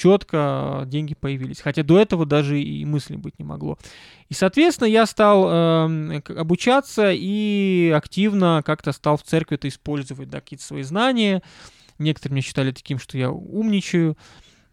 [0.00, 1.60] четко деньги появились.
[1.60, 3.78] Хотя до этого даже и мысли быть не могло.
[4.28, 10.40] И, соответственно, я стал э, обучаться и активно как-то стал в церкви это использовать, да,
[10.40, 11.42] какие-то свои знания.
[11.98, 14.16] Некоторые меня считали таким, что я умничаю.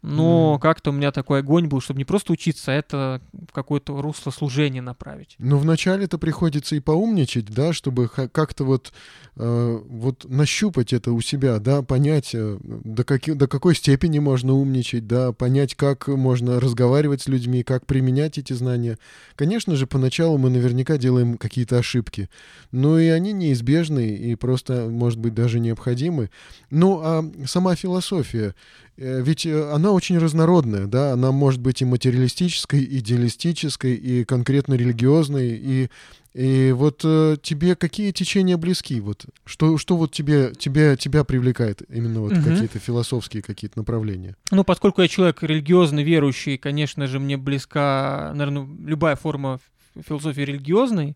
[0.01, 0.61] Но mm.
[0.61, 4.31] как-то у меня такой огонь был, чтобы не просто учиться, а это в какое-то русло
[4.31, 5.35] служения направить.
[5.39, 8.93] Ну, вначале это приходится и поумничать, да, чтобы как-то вот,
[9.35, 14.53] э, вот нащупать это у себя, да, понять, э, до, каки, до какой степени можно
[14.53, 18.99] умничать, да, понять, как можно разговаривать с людьми, как применять эти знания.
[19.35, 22.29] Конечно же, поначалу мы наверняка делаем какие-то ошибки,
[22.71, 26.29] но и они неизбежны и просто, может быть, даже необходимы.
[26.69, 28.53] Ну, а сама философия,
[28.97, 34.73] ведь э, она очень разнородная, да, она может быть и материалистической, и идеалистической, и конкретно
[34.73, 35.89] религиозной, и
[36.33, 38.99] и вот э, тебе какие течения близки?
[38.99, 42.43] Вот что, что вот тебе, тебе, тебя привлекает именно вот угу.
[42.43, 44.35] какие-то философские какие-то направления?
[44.51, 49.59] Ну, поскольку я человек религиозный, верующий, конечно же, мне близка, наверное, любая форма
[50.07, 51.15] философии религиозной.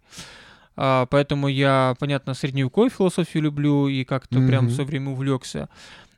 [0.76, 5.70] А, поэтому я, понятно, средневековую философию люблю и как-то mm прям все время увлекся.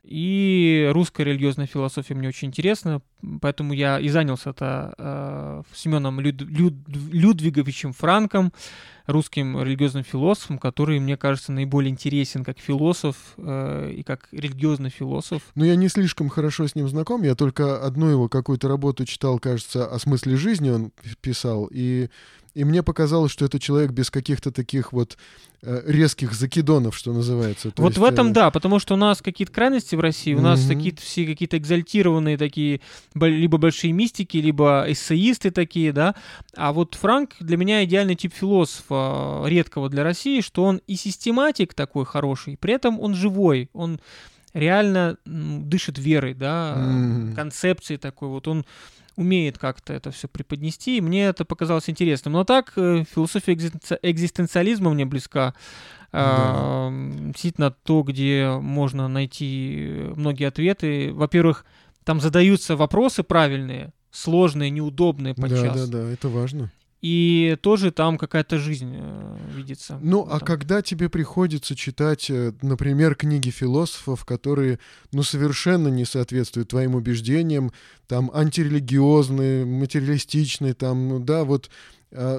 [0.04, 3.00] И русская религиозная философия мне очень интересна,
[3.40, 8.52] поэтому я и занялся это э, Семеном Люд, Люд, Людвиговичем Франком,
[9.06, 15.40] русским религиозным философом, который, мне кажется, наиболее интересен как философ э, и как религиозный философ.
[15.54, 19.38] Ну, я не слишком хорошо с ним знаком, я только одну его какую-то работу читал,
[19.38, 22.10] кажется, о смысле жизни он писал, и
[22.54, 25.18] и мне показалось, что это человек без каких-то таких вот
[25.62, 27.70] э, резких закидонов, что называется.
[27.72, 28.32] То вот есть, в этом, э...
[28.32, 30.42] да, потому что у нас какие-то крайности в России, у mm-hmm.
[30.42, 32.80] нас какие-то все какие-то экзальтированные такие,
[33.14, 36.14] либо большие мистики, либо эссеисты такие, да,
[36.56, 41.74] а вот Франк для меня идеальный тип философа, редкого для России, что он и систематик
[41.74, 44.00] такой хороший, при этом он живой, он
[44.52, 47.34] реально дышит верой, да, mm-hmm.
[47.34, 48.64] концепцией такой, вот он
[49.16, 52.34] умеет как-то это все преподнести, и мне это показалось интересным.
[52.34, 55.54] Но так, э, философия экзистенциализма мне близка.
[56.12, 56.92] Да.
[56.92, 61.12] Действительно, то, где можно найти многие ответы.
[61.12, 61.64] Во-первых,
[62.04, 65.74] там задаются вопросы правильные, сложные, неудобные подчас.
[65.74, 66.70] Да, да, да, это важно
[67.04, 69.98] и тоже там какая-то жизнь э, видится.
[70.00, 74.78] Ну, а когда тебе приходится читать, э, например, книги философов, которые,
[75.12, 77.72] ну, совершенно не соответствуют твоим убеждениям,
[78.06, 81.68] там, антирелигиозные, материалистичные, там, ну, да, вот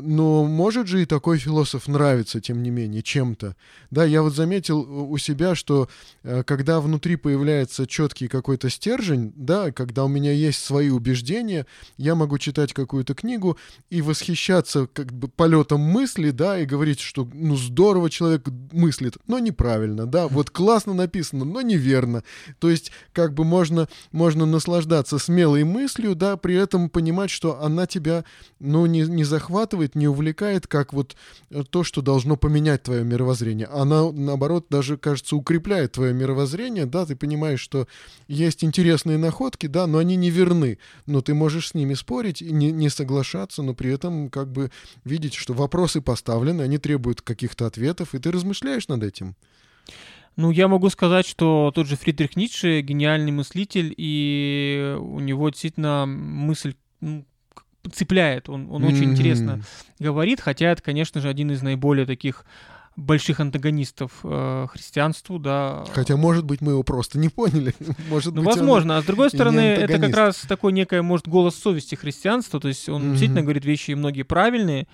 [0.02, 3.58] но может же и такой философ нравиться, тем не менее, чем-то.
[3.92, 5.90] Да, я вот заметил у себя, что
[6.24, 11.66] э, когда внутри появляется четкий какой-то стержень, да, когда у меня есть свои убеждения,
[11.98, 13.58] я могу читать какую-то книгу
[13.90, 19.40] и восхищаться как бы полетом мысли, да, и говорить, что ну здорово человек мыслит, но
[19.40, 22.24] неправильно, да, вот классно написано, но неверно.
[22.60, 27.88] То есть как бы можно, можно наслаждаться смелой мыслью, да, при этом понимать, что она
[27.88, 28.24] тебя,
[28.60, 31.16] ну, не, не захватывает, захватывает, не увлекает, как вот
[31.50, 33.68] э, то, что должно поменять твое мировоззрение.
[33.68, 37.88] Она, наоборот, даже, кажется, укрепляет твое мировоззрение, да, ты понимаешь, что
[38.28, 42.52] есть интересные находки, да, но они не верны, но ты можешь с ними спорить и
[42.52, 44.70] не, не соглашаться, но при этом как бы
[45.04, 49.36] видеть, что вопросы поставлены, они требуют каких-то ответов, и ты размышляешь над этим.
[50.38, 56.06] Ну, я могу сказать, что тот же Фридрих Ницше гениальный мыслитель, и у него действительно
[56.06, 57.26] мысль ну,
[57.90, 58.88] цепляет, он, он mm-hmm.
[58.88, 59.62] очень интересно
[60.00, 62.46] говорит, хотя это, конечно же, один из наиболее таких
[62.96, 65.84] больших антагонистов э, христианству, да.
[65.94, 67.74] Хотя, может быть, мы его просто не поняли.
[68.10, 68.98] может ну, быть, возможно.
[68.98, 72.88] А с другой стороны, это как раз такой некое, может, голос совести христианства, то есть
[72.88, 73.10] он mm-hmm.
[73.10, 74.88] действительно говорит вещи многие правильные,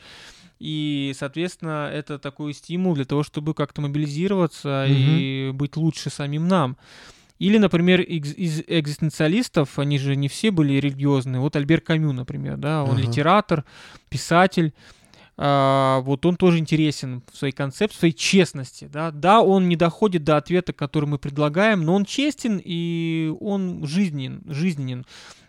[0.60, 4.96] и, соответственно, это такой стимул для того, чтобы как-то мобилизироваться mm-hmm.
[4.96, 6.78] и быть лучше самим нам.
[7.42, 11.40] Или, например, из экзистенциалистов, они же не все были религиозные.
[11.40, 13.02] Вот Альбер Камю, например, да, он uh-huh.
[13.02, 13.66] литератор,
[14.10, 14.76] писатель.
[15.38, 18.88] А, вот он тоже интересен в своей концепции, в своей честности.
[18.94, 19.10] Да?
[19.10, 24.44] да, он не доходит до ответа, который мы предлагаем, но он честен и он жизненен.
[24.46, 25.08] жизненен.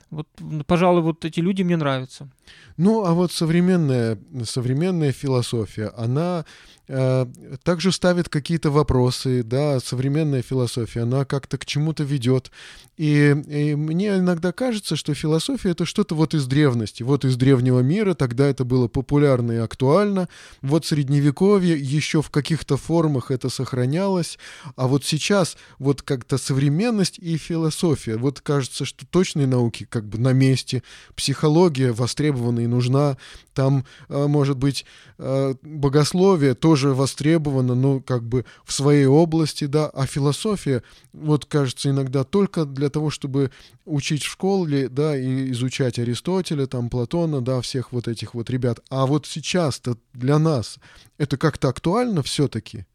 [0.09, 0.29] Вот,
[0.67, 2.31] пожалуй, вот эти люди мне нравятся.
[2.79, 6.47] Ну, а вот современная, современная философия, она
[6.87, 12.51] также ставит какие-то вопросы, да, современная философия, она как-то к чему-то ведет.
[12.97, 17.81] И, и мне иногда кажется, что философия это что-то вот из древности, вот из древнего
[17.81, 20.29] мира, тогда это было популярно и актуально,
[20.61, 24.38] вот средневековье еще в каких-то формах это сохранялось,
[24.77, 30.18] а вот сейчас вот как-то современность и философия, вот кажется, что точные науки как бы
[30.18, 30.83] на месте,
[31.16, 33.16] психология востребована и нужна,
[33.55, 34.85] там, э, может быть,
[35.18, 40.83] э, богословие тоже востребовано, ну, как бы в своей области, да, а философия,
[41.13, 43.51] вот, кажется, иногда только для того, чтобы
[43.85, 48.81] учить в школе, да, и изучать Аристотеля, там, Платона, да, всех вот этих вот ребят.
[48.89, 50.79] А вот сейчас-то для нас
[51.19, 52.87] это как-то актуально все-таки?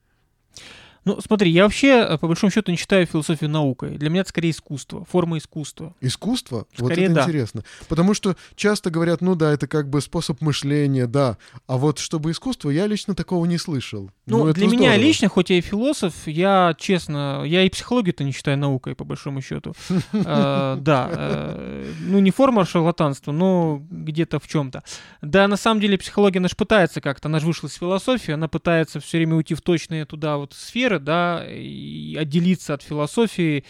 [1.07, 3.97] Ну, смотри, я вообще, э, по большому счету, не считаю философию наукой.
[3.97, 5.95] Для меня это скорее искусство, форма искусства.
[6.01, 6.67] Искусство?
[6.73, 7.23] Скорее, вот это да.
[7.23, 7.63] интересно.
[7.87, 11.37] Потому что часто говорят, ну да, это как бы способ мышления, да.
[11.65, 14.11] А вот чтобы искусство, я лично такого не слышал.
[14.27, 18.33] Ну, ну для меня лично, хоть я и философ, я, честно, я и психологию-то не
[18.33, 19.73] считаю наукой, по большому счету.
[20.13, 21.09] Э, да.
[21.11, 24.83] Э, ну, не форма шарлатанства, но где-то в чем-то.
[25.21, 28.47] Да, на самом деле, психология, она же пытается как-то, она же вышла из философии, она
[28.47, 33.63] пытается все время уйти в точные туда вот сферы, да, и отделиться от философии,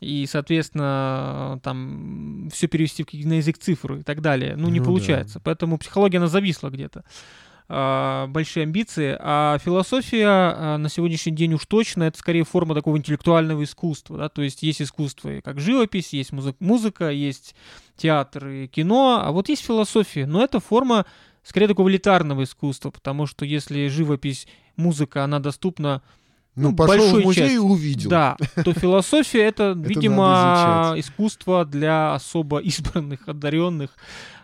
[0.00, 4.54] и, соответственно, там все перевести на язык цифр и так далее.
[4.56, 5.34] Ну, не ну, получается.
[5.34, 5.40] Да.
[5.44, 7.04] Поэтому психология, она зависла где-то.
[7.70, 12.96] А, большие амбиции, а философия а, на сегодняшний день уж точно это скорее форма такого
[12.96, 17.54] интеллектуального искусства, да, то есть есть искусство как живопись, есть музыка, музыка, есть
[17.98, 21.04] театр и кино, а вот есть философия, но это форма
[21.42, 26.00] скорее такого элитарного искусства, потому что если живопись, музыка, она доступна
[26.62, 28.10] ну, пошел в музей части, и увидел.
[28.10, 33.90] Да, то философия это, видимо, искусство для особо избранных, одаренных.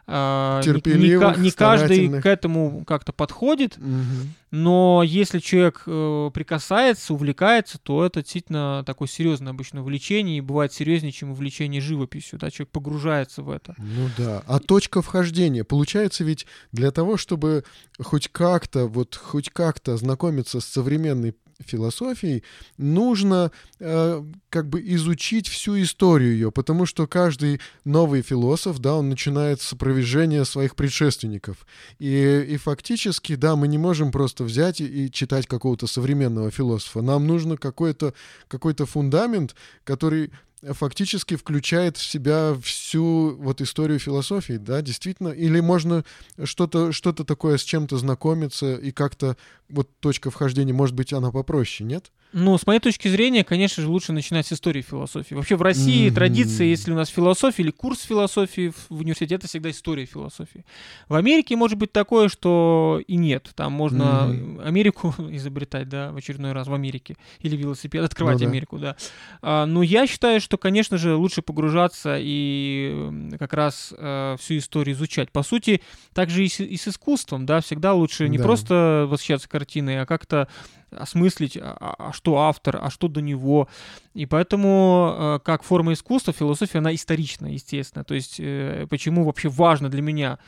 [0.07, 4.29] А, Терпеливых, не, не каждый к этому как-то подходит, угу.
[4.51, 10.75] но если человек э, прикасается, увлекается, то это действительно такое серьезное обычно увлечение, и бывает
[10.75, 13.75] серьезнее, чем увлечение живописью, да, человек погружается в это.
[13.79, 17.65] Ну да, а точка вхождения, получается ведь для того, чтобы
[17.99, 22.43] хоть как-то, вот хоть как-то знакомиться с современной философией,
[22.77, 23.51] нужно
[23.81, 29.61] э, как бы изучить всю историю ее, потому что каждый новый философ, да, он начинает
[29.61, 31.67] с опровержения своих предшественников.
[31.99, 37.01] И, и фактически, да, мы не можем просто взять и, и читать какого-то современного философа.
[37.01, 38.15] Нам нужно какой-то
[38.49, 40.31] какой фундамент, который
[40.73, 46.05] фактически включает в себя всю вот историю философии, да, действительно, или можно
[46.43, 49.37] что-то что такое с чем-то знакомиться и как-то
[49.69, 52.11] вот точка вхождения, может быть, она попроще, нет?
[52.37, 55.35] Ну, с моей точки зрения, конечно же, лучше начинать с истории философии.
[55.37, 56.15] Вообще в России mm-hmm.
[56.15, 60.65] традиция, если у нас философия или курс философии в университете, это всегда история философии.
[61.09, 63.53] В Америке может быть такое, что и нет.
[63.55, 64.65] Там можно mm-hmm.
[64.65, 67.17] Америку изобретать, да, в очередной раз в Америке.
[67.39, 68.97] Или велосипед, открывать ну, Америку, да.
[69.41, 74.97] А, но я считаю, что, конечно же, лучше погружаться и как раз а, всю историю
[74.97, 75.31] изучать.
[75.31, 75.83] По сути,
[76.13, 78.43] также и с, и с искусством, да, всегда лучше не да.
[78.45, 80.49] просто восхищаться картиной, а как-то
[80.97, 83.69] осмыслить, а, а, а что автор, а что до него.
[84.15, 88.05] И поэтому, э, как форма искусства, философия, она исторична, естественно.
[88.05, 90.39] То есть, э, почему вообще важно для меня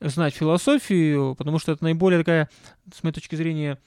[0.00, 2.48] знать философию, потому что это наиболее такая,
[2.94, 3.78] с моей точки зрения,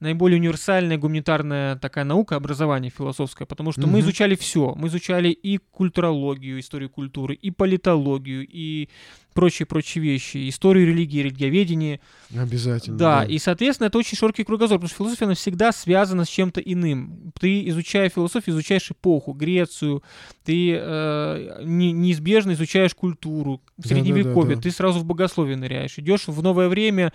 [0.00, 3.86] наиболее универсальная гуманитарная такая наука, образование философское, потому что mm-hmm.
[3.86, 4.74] мы изучали все.
[4.74, 8.88] Мы изучали и культурологию, историю культуры, и политологию, и
[9.32, 12.00] прочие-прочие вещи, историю религии, религиоведение.
[12.36, 12.98] Обязательно.
[12.98, 16.28] Да, да, и, соответственно, это очень широкий кругозор, потому что философия, она всегда связана с
[16.28, 17.32] чем-то иным.
[17.38, 20.02] Ты, изучая философию, изучаешь эпоху, Грецию,
[20.44, 25.98] ты э, не, неизбежно изучаешь культуру, средневековье, да, да, да, ты сразу в богословие ныряешь.
[25.98, 27.12] Идешь в новое время,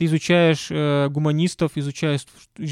[0.00, 2.22] ты изучаешь э, гуманистов, изучаешь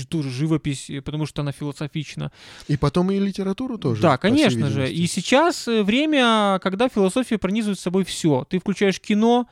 [0.08, 2.32] ту же живопись, потому что она философична.
[2.68, 4.00] И потом и литературу тоже.
[4.00, 4.90] Да, конечно же.
[4.90, 8.46] И сейчас э, время, когда философия пронизывает с собой все.
[8.48, 9.46] Ты включаешь включаешь кино,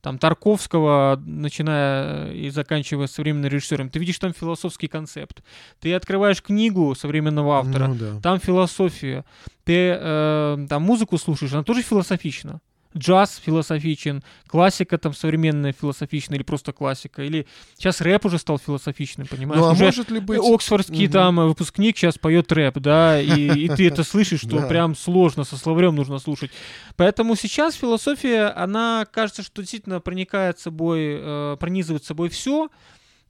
[0.00, 5.42] там Тарковского, начиная и заканчивая современным режиссером, ты видишь там философский концепт.
[5.80, 8.20] Ты открываешь книгу современного автора, ну, да.
[8.20, 9.24] там философия.
[9.64, 12.60] Ты э, там музыку слушаешь, она тоже философична
[12.96, 19.26] джаз философичен, классика там современная философичная или просто классика, или сейчас рэп уже стал философичным,
[19.26, 19.60] понимаешь?
[19.60, 20.38] Ну, а уже может ли быть...
[20.38, 21.12] Оксфордский угу.
[21.12, 25.56] там выпускник сейчас поет рэп, да, и, и ты это слышишь, что прям сложно, со
[25.56, 26.50] словарем нужно слушать.
[26.96, 32.68] Поэтому сейчас философия, она кажется, что действительно проникает собой, э, пронизывает собой все,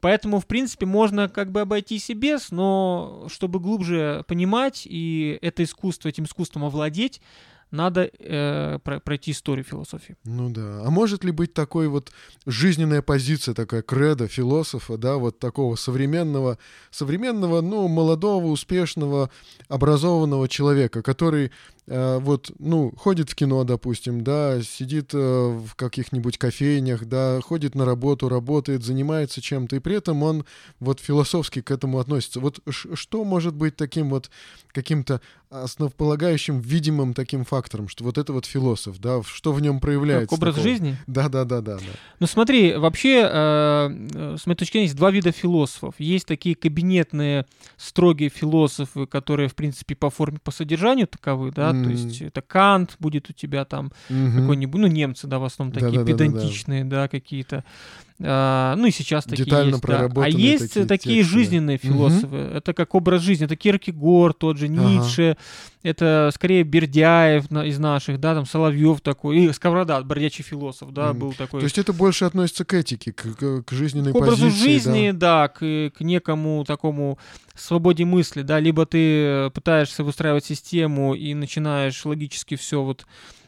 [0.04, 5.64] Поэтому, в принципе, можно как бы обойтись и без, но чтобы глубже понимать и это
[5.64, 7.22] искусство, этим искусством овладеть,
[7.75, 10.16] надо э, пройти историю философии.
[10.25, 10.83] Ну да.
[10.87, 12.12] А может ли быть такой вот
[12.47, 16.59] жизненная позиция, такая кредо философа, да, вот такого современного,
[16.91, 19.31] современного, ну, молодого, успешного,
[19.68, 21.51] образованного человека, который
[21.87, 27.85] вот, ну, ходит в кино, допустим, да, сидит э, в каких-нибудь кофейнях, да, ходит на
[27.85, 30.47] работу, работает, занимается чем-то, и при этом он
[30.80, 32.41] вот философски к этому относится.
[32.41, 34.30] Вот что может быть таким вот
[34.72, 35.20] каким-то
[35.51, 40.30] основополагающим, видимым таким фактором, что вот это вот философ, да, что в нем проявляется?
[40.30, 40.70] Как образ такого?
[40.70, 40.97] жизни?
[41.07, 41.93] Да, да, да, да, да.
[42.18, 45.95] Ну смотри, вообще, э, с моей точки зрения, есть два вида философов.
[45.99, 51.74] Есть такие кабинетные, строгие философы, которые, в принципе, по форме, по содержанию таковы, да.
[51.83, 56.01] То есть это Кант будет у тебя там какой-нибудь, ну, немцы, да, в основном такие
[56.01, 57.03] да, да, педантичные, да, да.
[57.03, 57.64] да какие-то.
[58.20, 59.82] А, ну и сейчас такие Детально есть.
[59.82, 60.10] Да.
[60.22, 61.88] А есть такие, такие тексты, жизненные да.
[61.88, 62.26] философы.
[62.26, 62.36] Угу.
[62.36, 63.46] Это как образ жизни.
[63.46, 65.30] Это Киркегор, тот же Ницше.
[65.30, 65.38] Ага.
[65.82, 69.38] Это скорее Бердяев из наших, да, там Соловьев такой.
[69.38, 71.14] И Сковорода, бродячий философ, да, mm.
[71.14, 71.60] был такой.
[71.60, 75.10] То есть это больше относится к этике, к, к, к жизненной к образу позиции, жизни,
[75.10, 77.18] да, да к, к некому такому
[77.54, 83.06] свободе мысли, да, либо ты пытаешься выстраивать систему и начинаешь логически все вот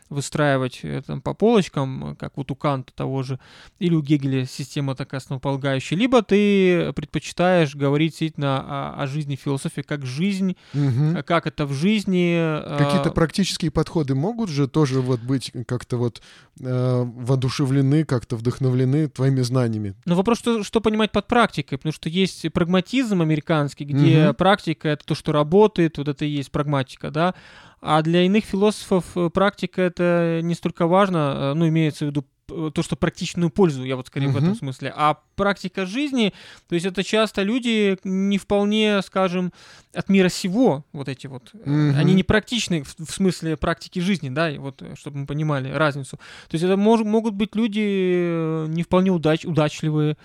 [0.09, 3.39] выстраивать э, там, по полочкам, как вот у Канта того же,
[3.79, 9.83] или у Гегеля система такая основополагающая, либо ты предпочитаешь говорить действительно о, о жизни философии
[9.83, 11.23] как жизнь, угу.
[11.27, 12.37] как это в жизни.
[12.39, 16.23] Э, Какие-то практические подходы могут же тоже вот быть как-то вот
[16.61, 19.95] э, воодушевлены, как-то вдохновлены твоими знаниями.
[20.05, 24.35] Но вопрос, что, что понимать под практикой, потому что есть прагматизм американский, где угу.
[24.35, 27.35] практика— это то, что работает, вот это и есть прагматика, да,
[27.87, 32.25] а для иных философов э, практика это не столько важно, э, ну, имеется в виду
[32.47, 34.33] то, что практичную пользу, я вот скорее uh-huh.
[34.33, 34.93] в этом смысле.
[34.95, 36.33] А практика жизни,
[36.69, 39.53] то есть это часто люди не вполне, скажем,
[39.93, 41.51] от мира сего, вот эти вот.
[41.53, 41.97] Uh-huh.
[41.97, 46.19] Они не практичны в, в смысле практики жизни, да, и вот, чтобы мы понимали разницу.
[46.49, 50.17] То есть это мож, могут быть люди э, не вполне удач, удачливые,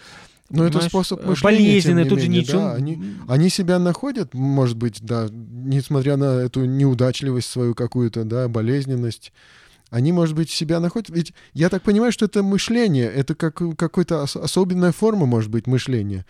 [0.52, 1.58] но это способ мышления.
[1.58, 2.60] Болезненный, тут же ничего.
[2.60, 8.48] Да, они, они себя находят, может быть, да, несмотря на эту неудачливость свою какую-то, да,
[8.48, 9.32] болезненность.
[9.90, 11.10] Они, может быть, себя находят.
[11.10, 16.26] Ведь я так понимаю, что это мышление, это как какая-то особенная форма, может быть, мышления.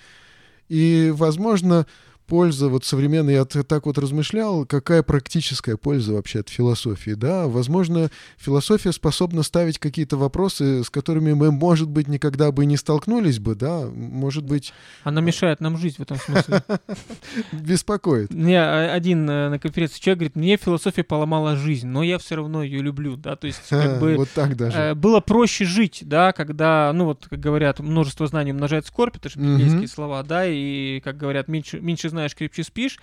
[0.67, 1.85] И, возможно,
[2.27, 8.09] польза вот современная, я так вот размышлял, какая практическая польза вообще от философии, да, возможно,
[8.37, 13.55] философия способна ставить какие-то вопросы, с которыми мы, может быть, никогда бы не столкнулись бы,
[13.55, 14.73] да, может быть...
[15.03, 16.63] Она мешает нам жить в этом смысле.
[17.51, 18.31] Беспокоит.
[18.31, 22.63] Мне один э, на конференции человек говорит, мне философия поломала жизнь, но я все равно
[22.63, 24.15] ее люблю, да, то есть как бы...
[24.15, 24.77] Вот так даже.
[24.77, 29.29] Э, было проще жить, да, когда, ну вот, как говорят, множество знаний умножает скорбь, это
[29.29, 32.99] же библейские слова, да, и, как говорят, меньше, меньше знаешь крепче спишь.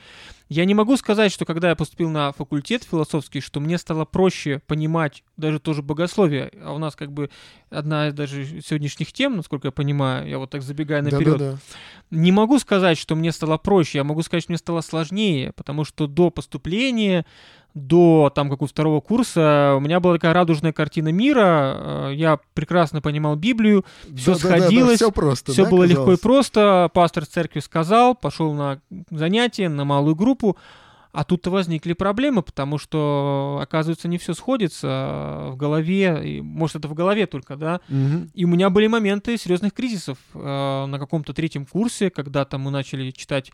[0.48, 4.62] Я не могу сказать, что когда я поступил на факультет философский, что мне стало проще
[4.66, 6.50] понимать даже тоже богословие.
[6.62, 7.30] А у нас как бы
[7.70, 11.38] одна из даже сегодняшних тем, насколько я понимаю, я вот так забегаю наперед.
[11.38, 11.58] Да, да, да.
[12.10, 15.84] Не могу сказать, что мне стало проще, я могу сказать, что мне стало сложнее, потому
[15.84, 17.26] что до поступления
[17.86, 23.00] до там какого второго курса у меня была такая радужная картина мира, э, я прекрасно
[23.00, 23.84] понимал Библию,
[24.16, 25.98] все да, сходилось, да, да, все, просто, все да, было казалось?
[25.98, 30.56] легко и просто, пастор церкви сказал, пошел на занятие, на малую группу,
[31.12, 36.88] а тут-то возникли проблемы, потому что, оказывается, не все сходится в голове, и, может, это
[36.88, 37.80] в голове только, да.
[37.88, 38.28] Угу.
[38.34, 42.70] И у меня были моменты серьезных кризисов э, на каком-то третьем курсе, когда там мы
[42.70, 43.50] начали читать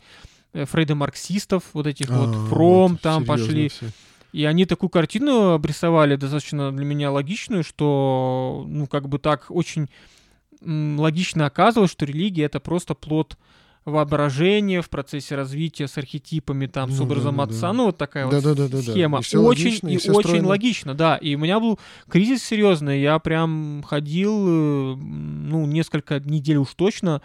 [0.53, 3.69] э, Фрейда марксистов, вот этих а, вот, Фром вот, там пошли.
[3.69, 3.87] Все.
[4.35, 9.87] И они такую картину обрисовали достаточно для меня логичную, что, ну, как бы так очень
[10.61, 13.37] логично оказывалось, что религия— это просто плод
[13.85, 17.61] воображения в процессе развития с архетипами, там, ну, с образом да, отца.
[17.61, 17.73] Да.
[17.73, 19.19] Ну, вот такая да, вот да, да, схема.
[19.19, 20.47] Да, И очень логично, и, и очень стройно.
[20.49, 21.15] логично, да.
[21.15, 21.79] И у меня был
[22.09, 22.99] кризис серьезный.
[22.99, 27.21] Я прям ходил, э, ну, несколько недель уж точно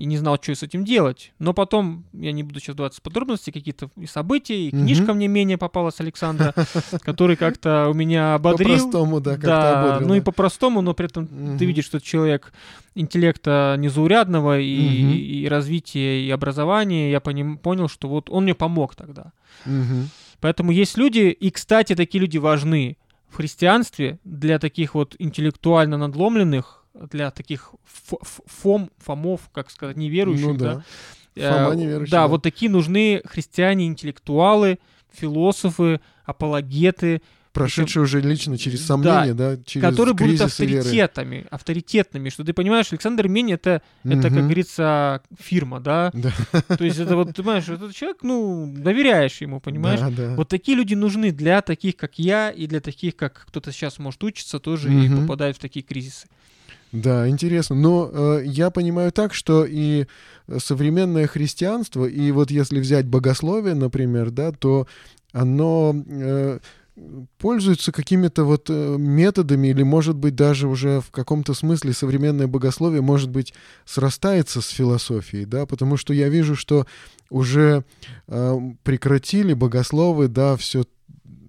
[0.00, 1.32] и не знал, что с этим делать.
[1.38, 5.28] Но потом, я не буду сейчас вдаваться в подробности, какие-то и события, и книжка мне
[5.28, 6.54] менее попалась Александра,
[7.02, 8.76] который как-то у меня ободрил.
[8.76, 10.08] По-простому, да, как-то ободрил.
[10.08, 12.54] Ну и по-простому, но при этом ты видишь, что человек
[12.94, 18.54] интеллекта незаурядного и, и, и развития, и образования, я поним, понял, что вот он мне
[18.54, 19.32] помог тогда.
[20.40, 22.96] Поэтому есть люди, и, кстати, такие люди важны
[23.28, 30.54] в христианстве для таких вот интеллектуально надломленных, для таких фом, фомов, как сказать, неверующих, ну,
[30.54, 30.84] да.
[31.34, 31.64] да.
[31.64, 34.78] Фома неверующий, да, да, вот такие нужны христиане-интеллектуалы,
[35.12, 37.22] философы, апологеты,
[37.52, 41.48] прошедшие уже лично через сомнения, да, да через которые будут авторитетами, веры.
[41.50, 44.14] авторитетными, что ты понимаешь, Александр Мень это, угу.
[44.14, 46.10] это, как говорится, фирма, да?
[46.14, 46.32] да,
[46.76, 50.34] то есть это вот, ты понимаешь, этот человек, ну, доверяешь ему, понимаешь, да, да.
[50.36, 54.22] вот такие люди нужны для таких, как я, и для таких, как кто-то сейчас может
[54.22, 54.98] учиться тоже угу.
[54.98, 56.28] и попадает в такие кризисы.
[56.92, 57.76] Да, интересно.
[57.76, 60.06] Но э, я понимаю так, что и
[60.58, 64.88] современное христианство, и вот если взять богословие, например, да, то
[65.32, 66.58] оно э,
[67.38, 73.00] пользуется какими-то вот э, методами, или, может быть, даже уже в каком-то смысле современное богословие,
[73.00, 76.86] может быть, срастается с философией, да, потому что я вижу, что
[77.30, 77.84] уже
[78.26, 80.84] э, прекратили богословы, да, все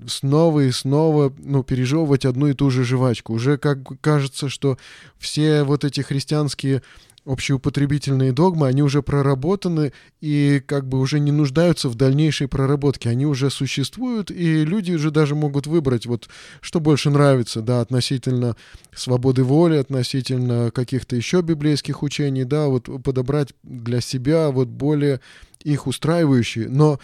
[0.07, 3.33] снова и снова ну, пережевывать одну и ту же жвачку.
[3.33, 4.77] Уже как кажется, что
[5.17, 6.81] все вот эти христианские
[7.25, 13.09] общеупотребительные догмы, они уже проработаны и как бы уже не нуждаются в дальнейшей проработке.
[13.09, 16.29] Они уже существуют, и люди уже даже могут выбрать, вот
[16.61, 18.55] что больше нравится, да, относительно
[18.95, 25.21] свободы воли, относительно каких-то еще библейских учений, да, вот подобрать для себя вот более
[25.63, 26.69] их устраивающие.
[26.69, 26.99] Но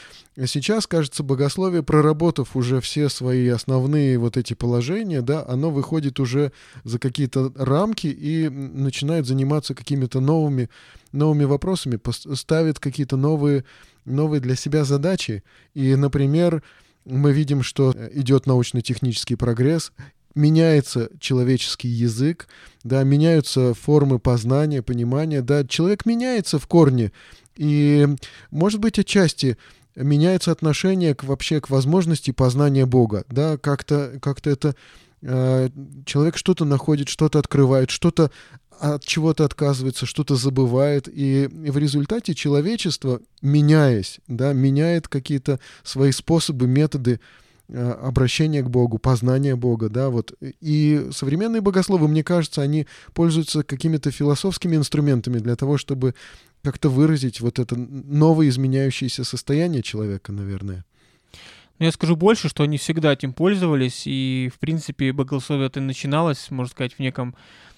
[0.46, 6.52] сейчас, кажется, богословие, проработав уже все свои основные вот эти положения, да, оно выходит уже
[6.84, 10.70] за какие-то рамки и начинает заниматься какими-то новыми,
[11.12, 12.00] новыми вопросами,
[12.36, 13.66] ставит какие-то новые,
[14.06, 15.44] новые для себя задачи.
[15.74, 16.64] И, например,
[17.06, 19.92] мы видим, что идет научно-технический прогресс,
[20.36, 22.48] меняется человеческий язык,
[22.84, 27.12] да, меняются формы познания, понимания, да, человек меняется в корне,
[27.58, 28.08] и,
[28.52, 29.58] может быть, отчасти
[29.96, 34.76] меняется отношение к, вообще к возможности познания Бога, да, как-то как это
[35.22, 35.70] э,
[36.06, 38.32] человек что-то находит, что-то открывает, что-то
[38.80, 46.68] от чего-то отказывается, что-то забывает, и в результате человечество, меняясь, да, меняет какие-то свои способы,
[46.68, 47.20] методы
[47.70, 50.34] э, обращение к Богу, познание Бога, да, вот.
[50.62, 56.14] И современные богословы, мне кажется, они пользуются какими-то философскими инструментами для того, чтобы
[56.64, 60.86] как-то выразить вот это новое изменяющееся состояние человека, наверное.
[61.80, 66.50] Но я скажу больше, что они всегда этим пользовались, и, в принципе, богословие это начиналось,
[66.50, 67.36] можно сказать, в неком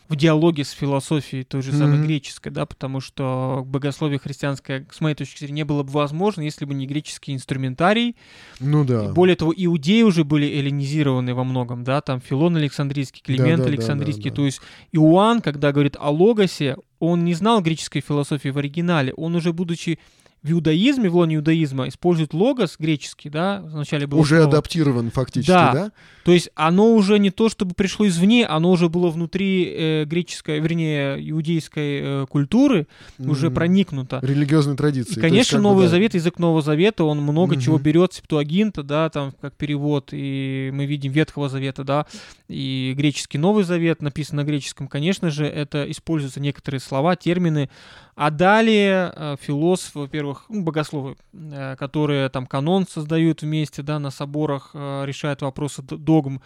[0.09, 2.05] в диалоге с философией той же самой mm-hmm.
[2.05, 6.65] греческой, да, потому что богословие христианское, с моей точки зрения, не было бы возможно, если
[6.65, 8.15] бы не греческий инструментарий.
[8.59, 9.05] Ну да.
[9.05, 13.65] И более того, иудеи уже были эллинизированы во многом, да, там Филон Александрийский, Климент да,
[13.65, 14.35] да, Александрийский, да, да, да.
[14.37, 19.35] то есть Иоанн, когда говорит о логосе, он не знал греческой философии в оригинале, он
[19.35, 19.99] уже будучи
[20.41, 24.49] в иудаизме, в лоне иудаизма используют логос греческий, да, вначале был Уже слово.
[24.49, 25.73] адаптирован фактически, да.
[25.73, 25.91] да?
[26.23, 30.59] То есть оно уже не то, чтобы пришло извне, оно уже было внутри э, греческой,
[30.59, 32.87] вернее, иудейской э, культуры,
[33.17, 33.29] mm-hmm.
[33.29, 34.19] уже проникнуто.
[34.21, 35.17] Религиозной традиции.
[35.17, 35.89] И, конечно, есть, Новый бы, да.
[35.89, 37.61] Завет, язык Нового Завета, он много mm-hmm.
[37.61, 42.05] чего берет, Септуагинта, да, там, как перевод, и мы видим Ветхого Завета, да,
[42.47, 47.69] и греческий Новый Завет, написан на греческом, конечно же, это используются некоторые слова, термины,
[48.21, 54.11] а далее э, философы, во-первых, ну, богословы, э, которые там канон создают вместе, да, на
[54.11, 56.41] соборах э, решают вопросы догм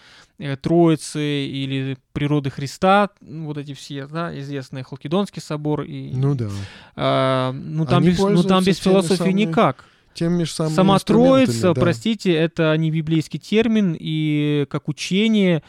[0.62, 6.12] Троицы или природы Христа, вот эти все, да, известные Халкидонский собор и...
[6.14, 6.50] Ну да.
[6.96, 9.34] А, ну, там без, ну там без философии самыми...
[9.34, 9.86] никак.
[10.14, 11.82] Теми же самыми Сама Троица, да.
[11.82, 15.64] простите, это не библейский термин, и как учение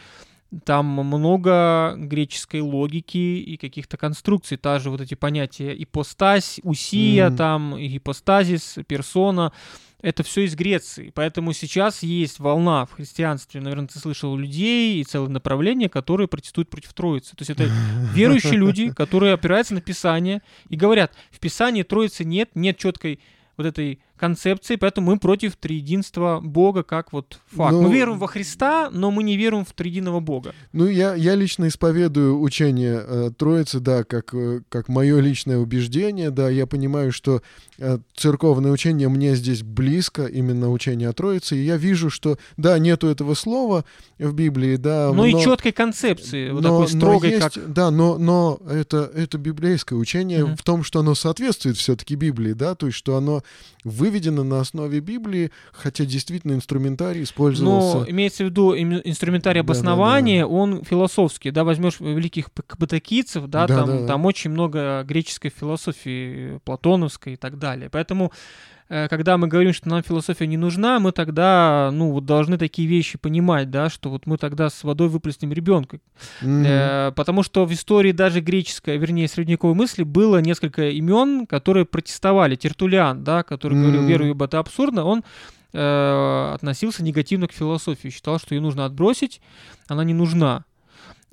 [0.65, 4.57] там много греческой логики и каких-то конструкций.
[4.57, 7.37] Та же вот эти понятия ипостась, усия, mm.
[7.37, 9.53] там, ипостазис, персона.
[10.01, 11.11] Это все из Греции.
[11.15, 16.69] Поэтому сейчас есть волна в христианстве, наверное, ты слышал, людей и целое направление, которые протестуют
[16.69, 17.31] против Троицы.
[17.31, 17.65] То есть это
[18.15, 23.19] верующие люди, которые опираются на Писание и говорят, в Писании Троицы нет, нет четкой
[23.57, 27.73] вот этой концепции, поэтому мы против триединства Бога как вот факт.
[27.73, 30.55] Ну, мы верим во Христа, но мы не верим в триединого Бога.
[30.73, 36.31] Ну, я, я лично исповедую учение э, Троицы, да, как, э, как мое личное убеждение,
[36.31, 37.43] да, я понимаю, что
[37.77, 42.79] э, церковное учение мне здесь близко, именно учение о Троице, и я вижу, что, да,
[42.79, 43.85] нету этого слова
[44.19, 45.09] в Библии, да.
[45.09, 47.73] Ну но, и четкой концепции, вот такой строгой, но есть, как...
[47.73, 50.57] Да, но, но это, это библейское учение mm-hmm.
[50.57, 53.43] в том, что оно соответствует все-таки Библии, да, то есть, что оно
[54.15, 57.99] выведено на основе Библии, хотя действительно инструментарий использовался.
[57.99, 60.61] Но имеется в виду инструментарий обоснования, да, да, да.
[60.61, 66.61] он философский, да, возьмешь великих кабатакийцев, да, да, там, да, там очень много греческой философии,
[66.65, 67.91] платоновской и так далее.
[67.91, 68.33] Поэтому
[68.89, 73.17] когда мы говорим, что нам философия не нужна, мы тогда, ну, вот должны такие вещи
[73.17, 76.01] понимать, да, что вот мы тогда с водой выплеснем ребенка.
[76.43, 76.65] Mm-hmm.
[76.67, 82.57] Э, потому что в истории даже греческой, вернее, средневековой мысли было несколько имен, которые протестовали.
[82.57, 83.83] Тертулиан, да, который mm-hmm.
[83.83, 85.25] говорил, веру ибо это абсурдно, он
[85.73, 89.41] э, относился негативно к философии, считал, что ее нужно отбросить,
[89.89, 90.67] она не нужна.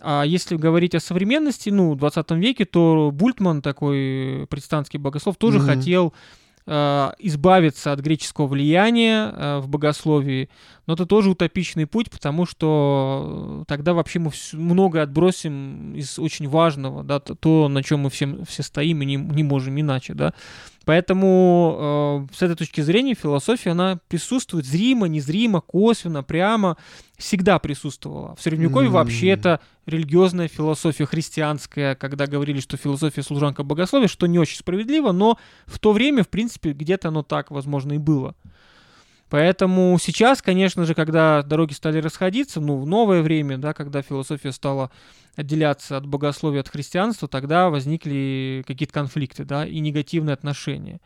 [0.04, 5.60] А если говорить о современности, ну, в 20 веке, то Бультман, такой протестантский богослов, тоже
[5.60, 5.66] mm-hmm.
[5.66, 6.41] хотел Э,
[7.20, 10.50] избавиться от греческого влияния э, в богословии,
[10.88, 17.04] но это тоже утопичный путь, потому что тогда вообще мы многое отбросим из очень важного,
[17.04, 20.34] да, то, на чем мы все, все стоим и не, не можем иначе, да.
[20.86, 26.78] Поэтому э, с этой точки зрения философия, она присутствует зримо, незримо, косвенно, прямо,
[27.18, 28.36] всегда присутствовала.
[28.36, 28.94] В Средневековье mm-hmm.
[28.94, 29.60] вообще это
[29.92, 35.78] религиозная философия христианская, когда говорили, что философия служанка богословия, что не очень справедливо, но в
[35.80, 38.36] то время, в принципе, где-то оно так, возможно, и было.
[39.30, 44.52] Поэтому сейчас, конечно же, когда дороги стали расходиться, ну, в новое время, да, когда философия
[44.52, 44.92] стала
[45.38, 51.00] отделяться от богословия, от христианства, тогда возникли какие-то конфликты, да, и негативные отношения.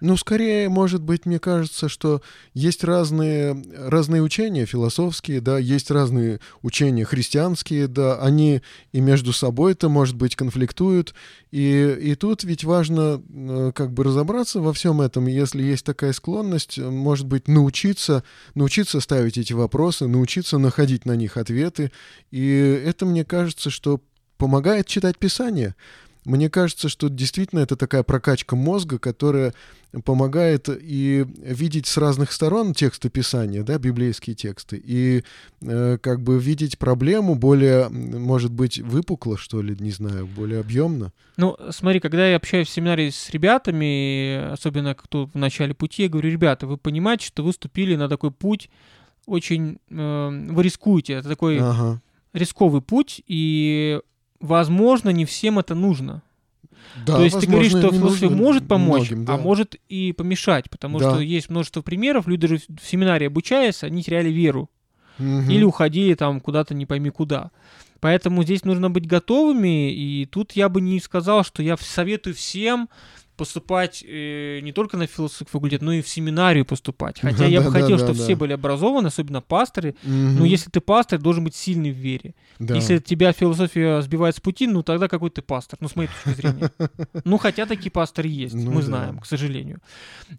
[0.00, 2.20] Ну, скорее, может быть, мне кажется, что
[2.52, 8.60] есть разные, разные учения философские, да, есть разные учения христианские, да, они
[8.92, 11.14] и между собой-то, может быть, конфликтуют,
[11.50, 16.12] и, и тут ведь важно э, как бы разобраться во всем этом, если есть такая
[16.12, 18.22] склонность, может быть, научиться,
[18.54, 21.90] научиться ставить эти вопросы, научиться находить на них ответы,
[22.30, 24.02] и это, мне кажется, что
[24.36, 25.74] помогает читать Писание,
[26.26, 29.54] мне кажется, что действительно это такая прокачка мозга, которая
[30.04, 35.22] помогает и видеть с разных сторон тексты Писания, да, библейские тексты, и
[35.62, 41.12] э, как бы видеть проблему более, может быть, выпукло, что ли, не знаю, более объемно.
[41.36, 46.08] Ну, смотри, когда я общаюсь в семинаре с ребятами, особенно кто в начале пути, я
[46.08, 48.68] говорю, ребята, вы понимаете, что вы ступили на такой путь,
[49.26, 52.02] очень э, вы рискуете, это такой ага.
[52.32, 54.00] рисковый путь, и
[54.40, 56.22] возможно, не всем это нужно.
[57.04, 59.34] Да, То есть возможно, ты говоришь, что философия может помочь, многим, да.
[59.34, 61.10] а может и помешать, потому да.
[61.10, 64.70] что есть множество примеров, люди даже в семинаре обучаясь, они теряли веру.
[65.18, 65.50] Угу.
[65.50, 67.50] Или уходили там куда-то не пойми куда.
[68.00, 72.88] Поэтому здесь нужно быть готовыми, и тут я бы не сказал, что я советую всем
[73.36, 77.20] поступать э, не только на философский факультет, но и в семинарию поступать.
[77.20, 79.94] Хотя я бы хотел, чтобы все были образованы, особенно пасторы.
[80.02, 82.34] Но если ты пастор, должен быть сильный в вере.
[82.58, 85.78] Если тебя философия сбивает с пути, ну тогда какой ты пастор?
[85.80, 86.70] Ну, с моей точки зрения.
[87.24, 89.80] Ну, хотя такие пасторы есть, ну мы знаем, к сожалению.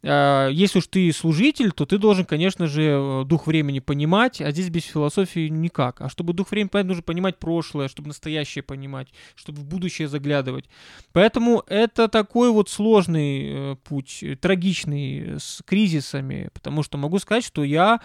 [0.03, 4.69] А, если уж ты служитель, то ты должен, конечно же, дух времени понимать, а здесь
[4.69, 6.01] без философии никак.
[6.01, 10.65] А чтобы дух времени понять, нужно понимать прошлое, чтобы настоящее понимать, чтобы в будущее заглядывать.
[11.11, 17.19] Поэтому это такой вот сложный сложный э, путь, э, трагичный, с кризисами, потому что могу
[17.19, 17.99] сказать, что я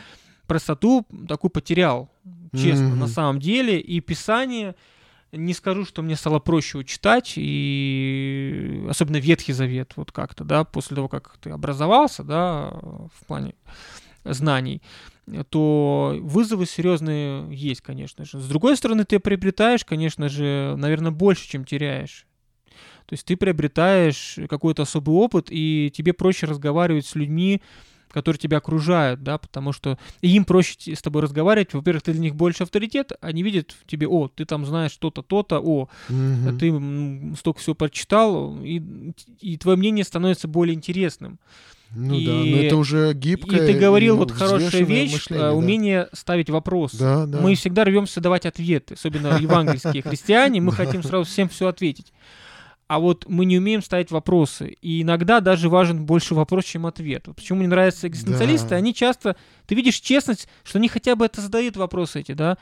[0.47, 2.11] простоту такую потерял,
[2.53, 2.97] честно, mm-hmm.
[2.97, 4.75] на самом деле, и писание
[5.31, 10.65] не скажу, что мне стало проще его читать, и особенно Ветхий Завет, вот как-то, да,
[10.65, 13.55] после того, как ты образовался, да, в плане
[14.25, 14.83] знаний,
[15.49, 18.41] то вызовы серьезные есть, конечно же.
[18.41, 22.27] С другой стороны, ты приобретаешь, конечно же, наверное, больше, чем теряешь.
[23.13, 27.61] То есть ты приобретаешь какой-то особый опыт, и тебе проще разговаривать с людьми,
[28.09, 31.75] которые тебя окружают, да, потому что им проще с тобой разговаривать.
[31.75, 35.21] Во-первых, ты для них больше авторитет, они видят в тебе, о, ты там знаешь что-то,
[35.21, 36.59] то-то, о, угу.
[36.59, 38.81] ты столько всего прочитал, и,
[39.43, 41.39] и твое мнение становится более интересным.
[41.95, 43.63] Ну и, да, но это уже гибкое.
[43.63, 45.53] И ты говорил вот хорошая вещь, мышление, да.
[45.53, 46.95] умение ставить вопрос.
[46.95, 47.43] Да, да.
[47.43, 52.11] Мы всегда рвемся давать ответы, особенно евангельские христиане, мы хотим сразу всем все ответить
[52.93, 54.77] а вот мы не умеем ставить вопросы.
[54.83, 57.27] И иногда даже важен больше вопрос, чем ответ.
[57.27, 58.69] Вот почему мне нравятся экзистенциалисты?
[58.69, 58.77] Да.
[58.77, 59.35] Они часто,
[59.67, 62.59] ты видишь честность, что они хотя бы это задают вопросы эти, да.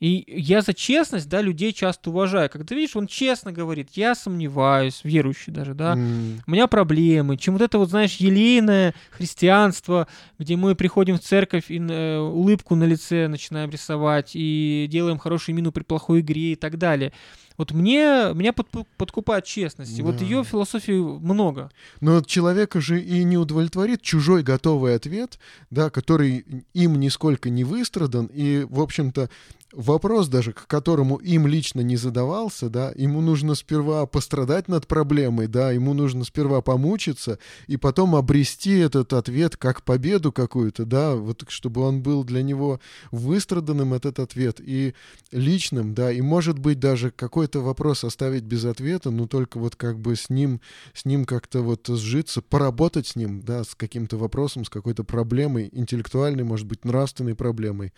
[0.00, 2.48] И я за честность, да, людей часто уважаю.
[2.48, 6.40] Когда видишь, он честно говорит, я сомневаюсь, верующий даже, да, mm.
[6.46, 11.70] у меня проблемы, чем вот это вот, знаешь, елейное христианство, где мы приходим в церковь
[11.70, 16.56] и э, улыбку на лице начинаем рисовать и делаем хорошую мину при плохой игре и
[16.56, 17.12] так далее.
[17.56, 19.96] Вот мне, меня под, подкупает честность.
[19.96, 20.04] Да.
[20.04, 21.70] Вот ее философии много.
[22.00, 25.38] Но человека же и не удовлетворит чужой готовый ответ,
[25.70, 26.44] да, который
[26.74, 28.26] им нисколько не выстрадан.
[28.32, 29.28] И, в общем-то,
[29.72, 35.46] вопрос даже, к которому им лично не задавался, да, ему нужно сперва пострадать над проблемой,
[35.46, 41.44] да, ему нужно сперва помучиться и потом обрести этот ответ как победу какую-то, да, вот
[41.48, 44.94] чтобы он был для него выстраданным, этот ответ, и
[45.30, 49.98] личным, да, и может быть даже какой-то вопрос оставить без ответа, но только вот как
[49.98, 50.60] бы с ним,
[50.94, 55.68] с ним как-то вот сжиться, поработать с ним, да, с каким-то вопросом, с какой-то проблемой,
[55.72, 57.92] интеллектуальной, может быть, нравственной проблемой.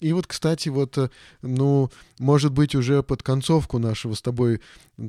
[0.00, 1.10] И вот, кстати, вот э,
[1.42, 4.60] ну, может быть, уже под концовку нашего с тобой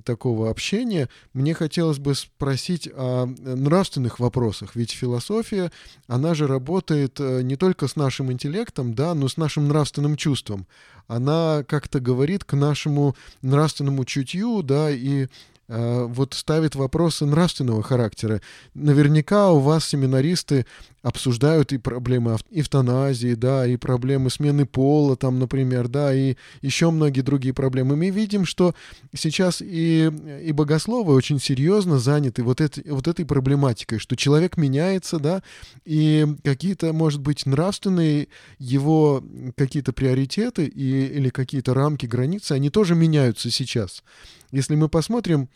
[0.03, 4.75] такого общения, мне хотелось бы спросить о нравственных вопросах.
[4.75, 5.71] Ведь философия,
[6.07, 10.67] она же работает э, не только с нашим интеллектом, да, но с нашим нравственным чувством.
[11.07, 15.27] Она как-то говорит к нашему нравственному чутью, да, и
[15.69, 18.41] Э, вот ставит вопросы нравственного характера.
[18.73, 20.65] Наверняка у вас семинаристы
[21.07, 27.21] обсуждают и проблемы эвтаназии, да, и проблемы смены пола, там, например, да, и еще многие
[27.21, 27.95] другие проблемы.
[27.95, 28.75] Мы видим, что
[29.15, 30.11] сейчас и,
[30.43, 35.43] и богословы очень серьезно заняты вот, это, вот этой проблематикой, что человек меняется, да,
[35.85, 38.27] и какие-то, может быть, нравственные
[38.59, 39.23] его
[39.55, 44.03] какие-то приоритеты и, или какие-то рамки, границы, они тоже меняются сейчас.
[44.51, 45.47] Если мы посмотрим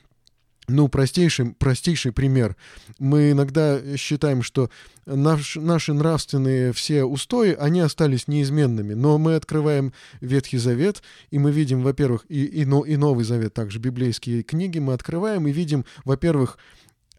[0.67, 2.55] ну, простейший, простейший пример.
[2.99, 4.69] Мы иногда считаем, что
[5.05, 8.93] наш, наши нравственные все устои, они остались неизменными.
[8.93, 13.79] Но мы открываем Ветхий Завет, и мы видим, во-первых, и, и, и Новый Завет, также
[13.79, 16.57] библейские книги мы открываем и видим, во-первых,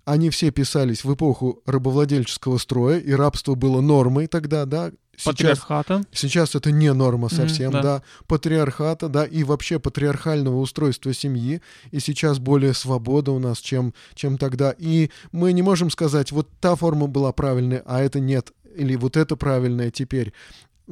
[0.04, 6.02] они все писались в эпоху рабовладельческого строя, и рабство было нормой тогда, да, Сейчас, патриархата.
[6.12, 7.82] Сейчас это не норма совсем, mm, да.
[7.82, 8.02] да.
[8.26, 11.60] Патриархата, да, и вообще патриархального устройства семьи.
[11.90, 14.74] И сейчас более свобода у нас, чем, чем тогда.
[14.78, 19.16] И мы не можем сказать, вот та форма была правильная, а это нет или вот
[19.16, 20.32] это правильное теперь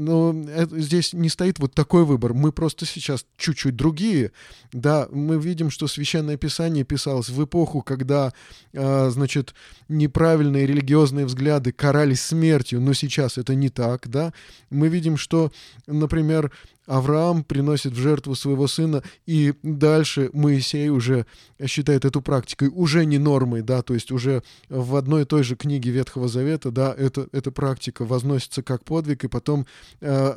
[0.01, 2.33] но это, здесь не стоит вот такой выбор.
[2.33, 4.33] Мы просто сейчас чуть-чуть другие.
[4.73, 8.33] Да, мы видим, что Священное Писание писалось в эпоху, когда,
[8.73, 9.55] э, значит,
[9.89, 14.33] неправильные религиозные взгляды карались смертью, но сейчас это не так, да.
[14.71, 15.53] Мы видим, что,
[15.87, 16.51] например,
[16.87, 21.27] Авраам приносит в жертву своего сына, и дальше Моисей уже
[21.67, 25.57] считает эту практикой уже не нормой, да, то есть уже в одной и той же
[25.57, 29.67] книге Ветхого Завета, да, это, эта практика возносится как подвиг и потом
[30.01, 30.37] э,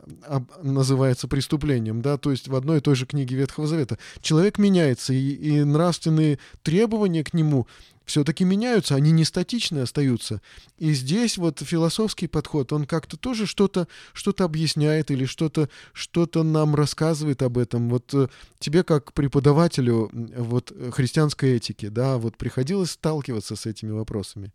[0.62, 3.98] называется преступлением, да, то есть в одной и той же книге Ветхого Завета.
[4.22, 7.68] Человек меняется, и, и нравственные требования к нему
[8.06, 10.41] все-таки меняются, они не статичные остаются.
[10.78, 16.76] И здесь вот философский подход, он как-то тоже что-то что объясняет или что-то что нам
[16.76, 17.89] рассказывает об этом.
[17.89, 18.28] Вот э,
[18.60, 24.51] тебе как преподавателю вот христианской этики, да, вот приходилось сталкиваться с этими вопросами?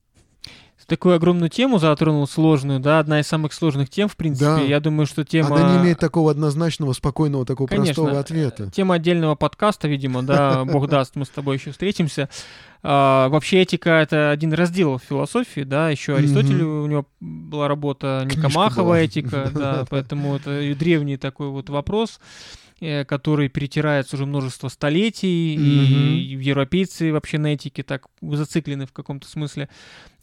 [0.89, 4.47] Такую огромную тему затронул, сложную, да, одна из самых сложных тем, в принципе.
[4.47, 4.61] Да.
[4.61, 5.57] Я думаю, что тема...
[5.57, 7.95] Она не имеет такого однозначного, спокойного, такого Конечно.
[7.95, 8.71] простого ответа.
[8.71, 12.31] Тема отдельного подкаста, видимо, да, бог даст, мы с тобой еще встретимся.
[12.83, 18.99] А, вообще этика— это один раздел философии, да, еще Аристотель, у него была работа Никомахова
[18.99, 22.19] этика, да, поэтому это древний такой вот вопрос.
[22.81, 25.61] Э, который перетирается уже множество столетий, mm-hmm.
[25.61, 29.69] и европейцы вообще на этике так зациклены в каком-то смысле.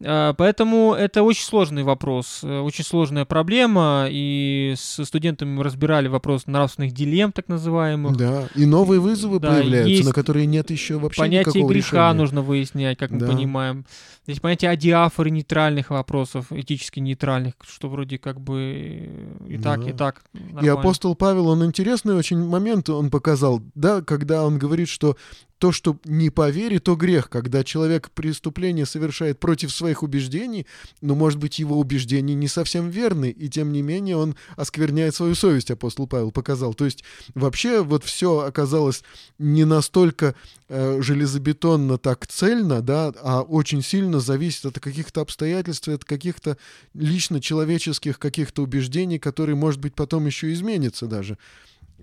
[0.03, 6.09] А, поэтому это очень сложный вопрос, э, очень сложная проблема, и с студентами мы разбирали
[6.09, 8.17] вопрос нравственных дилемм, так называемых.
[8.17, 12.13] Да, и новые вызовы да, появляются, на которые нет еще вообще Понятие никакого греха решения.
[12.13, 13.25] нужно выяснять, как да.
[13.25, 13.85] мы понимаем.
[14.27, 19.09] Здесь понятие адиафоры нейтральных вопросов, этически нейтральных, что вроде как бы
[19.47, 19.89] и так, да.
[19.89, 20.23] и так.
[20.33, 20.65] Нормально.
[20.65, 25.15] И апостол Павел, он интересный очень момент он показал, да, когда он говорит, что
[25.57, 27.29] то, что не по вере, то грех.
[27.29, 30.65] Когда человек преступление совершает против своих убеждений,
[31.01, 35.35] но, может быть, его убеждения не совсем верны, и тем не менее он оскверняет свою
[35.35, 36.73] совесть, апостол Павел показал.
[36.73, 37.03] То есть
[37.33, 39.03] вообще вот все оказалось
[39.39, 40.35] не настолько
[40.67, 46.57] э, железобетонно так цельно, да, а очень сильно зависит от каких-то обстоятельств, от каких-то
[46.93, 51.37] лично человеческих каких-то убеждений, которые, может быть, потом еще изменятся даже.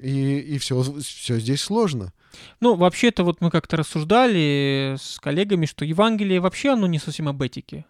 [0.01, 2.13] И, и все, все здесь сложно.
[2.61, 7.43] Ну, вообще-то вот мы как-то рассуждали с коллегами, что Евангелие вообще оно не совсем об
[7.43, 7.85] этике.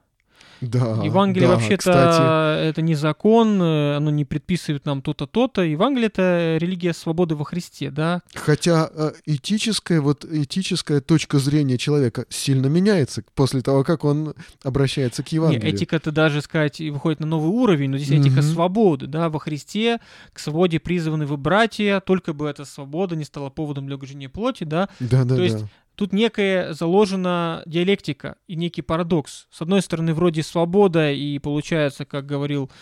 [0.63, 2.69] Да, Евангелие да, вообще-то кстати.
[2.69, 5.63] это не закон, э, оно не предписывает нам то-то, то-то.
[5.63, 8.23] Евангелие это религия свободы во Христе, да.
[8.33, 15.25] Хотя э, этическая, вот этическая точка зрения человека сильно меняется после того, как он обращается
[15.25, 15.65] к Евангелию.
[15.65, 19.99] Не, этика-то даже, сказать, выходит на новый уровень, но здесь этика свободы, да, во Христе
[20.33, 24.63] к свободе призваны вы братья, только бы эта свобода не стала поводом для угождения плоти,
[24.63, 24.89] да.
[25.01, 25.65] Да, да, То есть
[26.03, 29.47] Тут некая заложена диалектика и некий парадокс.
[29.53, 32.73] С одной стороны, вроде свобода, и получается, как говорил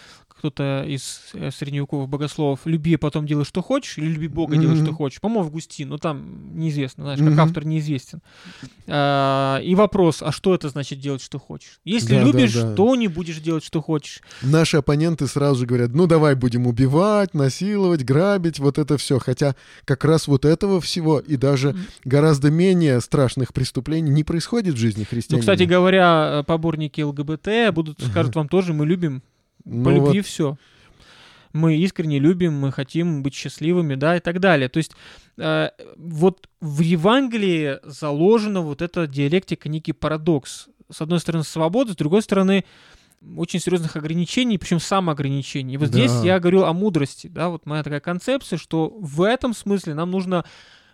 [0.41, 4.61] кто-то из э, средневековых богословов, люби, а потом делай, что хочешь, или люби Бога, mm-hmm.
[4.61, 5.21] делай, что хочешь.
[5.21, 8.23] По-моему, Августин, но там неизвестно, знаешь, как автор неизвестен.
[8.87, 11.81] А, и вопрос, а что это значит делать, что хочешь?
[11.85, 12.75] Если да, любишь, да, да.
[12.75, 14.23] то не будешь делать, что хочешь.
[14.41, 19.19] Наши оппоненты сразу же говорят, ну давай будем убивать, насиловать, грабить, вот это все.
[19.19, 24.79] Хотя как раз вот этого всего и даже гораздо менее страшных преступлений не происходит в
[24.79, 25.45] жизни христианина.
[25.47, 29.23] Ну, кстати говоря, поборники ЛГБТ будут, скажут вам тоже, мы любим
[29.65, 30.27] ну, По любви вот...
[30.27, 30.57] все.
[31.53, 34.69] Мы искренне любим, мы хотим быть счастливыми, да, и так далее.
[34.69, 34.93] То есть
[35.37, 40.69] э, вот в Евангелии заложена вот эта диалектика, некий парадокс.
[40.91, 42.65] С одной стороны, свобода, с другой стороны,
[43.37, 45.75] очень серьезных ограничений, причем самоограничений.
[45.75, 45.99] И вот да.
[45.99, 50.11] здесь я говорю о мудрости, да, вот моя такая концепция, что в этом смысле нам
[50.11, 50.45] нужно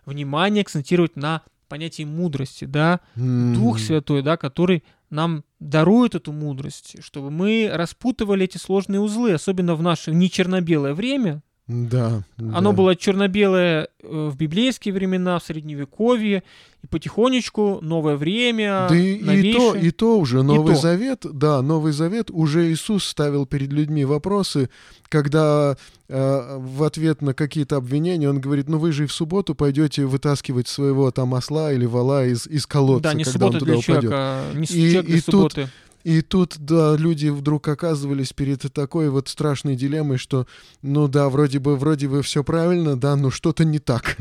[0.05, 3.55] внимание акцентировать на понятии мудрости, да, mm.
[3.55, 9.75] Дух Святой, да, который нам дарует эту мудрость, чтобы мы распутывали эти сложные узлы, особенно
[9.75, 11.43] в наше не черно-белое время.
[11.69, 12.23] Да.
[12.39, 12.77] Оно да.
[12.77, 16.45] было черно-белое э, в библейские времена, в средневековье,
[16.85, 18.87] и потихонечку новое время.
[18.89, 21.31] Да и, и то, и то уже Новый и Завет, то.
[21.31, 24.71] да, Новый Завет уже Иисус ставил перед людьми вопросы,
[25.09, 25.77] когда
[26.09, 30.07] э, в ответ на какие-то обвинения он говорит, ну вы же и в субботу пойдете
[30.07, 33.77] вытаскивать своего там осла или вала из, из колодца, да, не когда он туда для
[33.77, 34.03] упадет.
[34.03, 35.63] Человека, не и, и субботы.
[35.63, 35.71] Тут,
[36.07, 40.47] и тут, да, люди вдруг оказывались перед такой вот страшной дилеммой, что,
[40.81, 44.17] ну да, вроде бы, вроде бы все правильно, да, но что-то не так.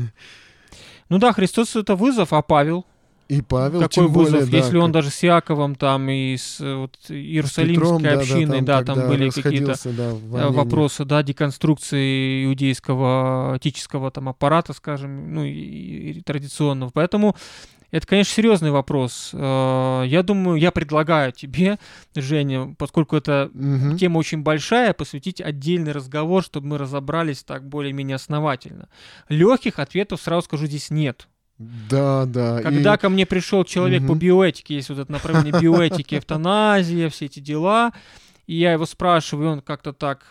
[1.08, 2.84] Ну да, Христос это вызов, а Павел?
[3.28, 6.58] И Павел, Какой тем вызов, более, если да, он даже с Яковом там и с
[6.58, 12.46] вот, Иерусалимской Петром, общиной, да, да, там, там были какие-то да, э, вопросы, да, деконструкции
[12.46, 16.90] иудейского этического там аппарата, скажем, ну и, и традиционного.
[16.92, 17.36] Поэтому
[17.96, 19.30] это, конечно, серьезный вопрос.
[19.32, 21.78] Э, я думаю, я предлагаю тебе,
[22.14, 23.96] Женя, поскольку эта угу.
[23.96, 28.88] тема очень большая, посвятить отдельный разговор, чтобы мы разобрались так более-менее основательно.
[29.30, 31.28] Легких ответов, сразу скажу, здесь нет.
[31.58, 32.60] Да, да.
[32.60, 32.98] Когда и...
[32.98, 34.12] ко мне пришел человек угу.
[34.12, 37.92] по биоэтике, есть вот это направление биоэтики, эвтаназия, все эти дела,
[38.46, 40.26] и я его спрашиваю, он как-то так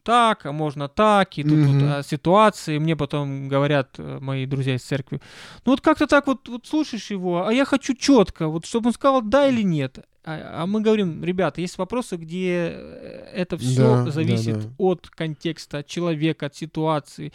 [0.00, 1.80] так, а можно так, и тут mm-hmm.
[1.80, 2.78] вот а, ситуации.
[2.78, 5.20] Мне потом говорят э, мои друзья из церкви,
[5.64, 8.92] ну вот как-то так вот, вот слушаешь его, а я хочу четко, вот чтобы он
[8.94, 10.00] сказал да или нет.
[10.22, 14.70] А, а мы говорим, ребята, есть вопросы, где э, это все да, зависит да, да.
[14.76, 17.32] от контекста, от человека, от ситуации.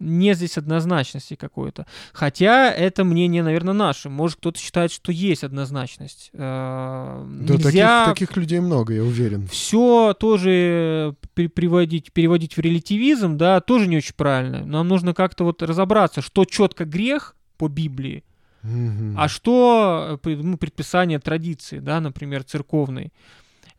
[0.00, 1.86] Не здесь однозначности какой-то.
[2.14, 4.08] Хотя это мнение, наверное, наше.
[4.08, 6.30] Может, кто-то считает, что есть однозначность.
[6.32, 9.46] Э, да, Нельзя таких, таких людей много, я уверен.
[9.48, 14.64] Все тоже приводить, переводить в релятивизм, да, тоже не очень правильно.
[14.64, 18.24] Нам нужно как-то вот разобраться, что четко грех по Библии,
[18.62, 23.12] а что э, ну, предписание традиции, да, например, церковной?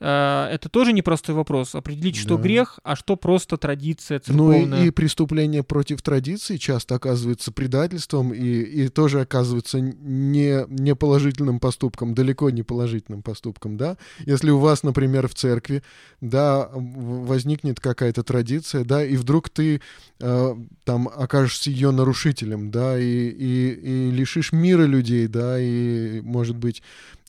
[0.04, 1.76] Э, это тоже непростой вопрос.
[1.76, 2.44] Определить, что да.
[2.44, 4.66] грех, а что просто традиция церковная.
[4.66, 10.94] Ну и, и преступление против традиции часто оказывается предательством и, и тоже оказывается не, не
[10.94, 13.98] положительным поступком, далеко не положительным поступком, да.
[14.26, 15.84] Если у вас, например, в церкви,
[16.20, 19.80] да, возникнет какая-то традиция, да, и вдруг ты
[20.20, 26.58] э, там окажешься ее нарушителем, да, и, и, и лишишь мира людей, да, и, может
[26.58, 26.84] быть,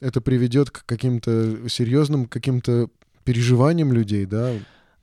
[0.04, 2.88] это приведет к каким-то серьезным каким-то
[3.24, 4.52] переживаниям людей, да?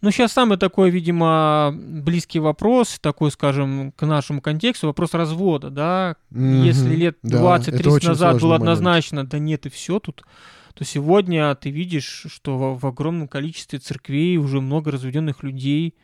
[0.01, 6.15] Ну, сейчас самый такой, видимо, близкий вопрос, такой, скажем, к нашему контексту, вопрос развода, да?
[6.31, 6.63] Mm-hmm.
[6.63, 9.31] Если лет 20-30 да, назад было однозначно, момент.
[9.31, 10.23] да нет, и все тут,
[10.73, 15.95] то сегодня ты видишь, что в, в огромном количестве церквей уже много разведенных людей,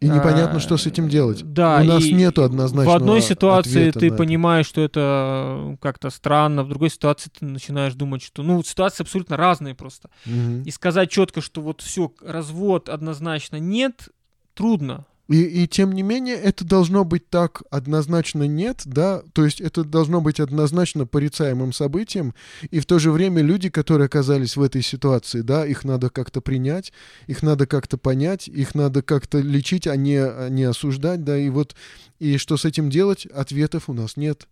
[0.00, 1.42] и непонятно, что с этим делать.
[1.44, 6.68] Да, у нас нету однозначного В одной ситуации ты понимаешь, что это как-то странно, в
[6.68, 10.10] другой ситуации ты начинаешь думать, что ну ситуации абсолютно разные просто.
[10.26, 10.62] Угу.
[10.64, 14.08] И сказать четко, что вот все развод однозначно нет,
[14.54, 15.06] трудно.
[15.28, 19.82] И, и тем не менее, это должно быть так однозначно нет, да, то есть это
[19.82, 22.32] должно быть однозначно порицаемым событием,
[22.70, 26.40] и в то же время люди, которые оказались в этой ситуации, да, их надо как-то
[26.40, 26.92] принять,
[27.26, 31.48] их надо как-то понять, их надо как-то лечить, а не, а не осуждать, да, и
[31.48, 31.74] вот,
[32.20, 34.46] и что с этим делать, ответов у нас нет.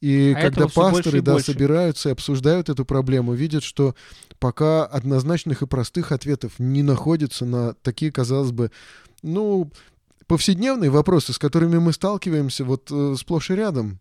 [0.00, 1.52] И а когда пасторы, да, больше.
[1.52, 3.94] собираются и обсуждают эту проблему, видят, что
[4.38, 8.70] пока однозначных и простых ответов не находится на такие, казалось бы,
[9.22, 9.70] ну,
[10.26, 14.00] повседневные вопросы, с которыми мы сталкиваемся вот э, сплошь и рядом.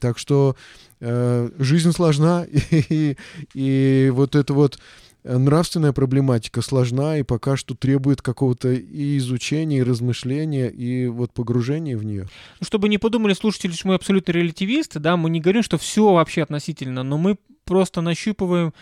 [0.00, 0.56] Так что
[1.00, 3.16] э, жизнь сложна, и,
[3.54, 4.78] и вот эта вот
[5.24, 11.96] нравственная проблематика сложна и пока что требует какого-то и изучения, и размышления, и вот погружения
[11.96, 12.28] в нее.
[12.60, 16.12] Ну, чтобы не подумали слушатели, что мы абсолютно релятивисты, да, мы не говорим, что все
[16.12, 18.74] вообще относительно, но мы просто нащупываем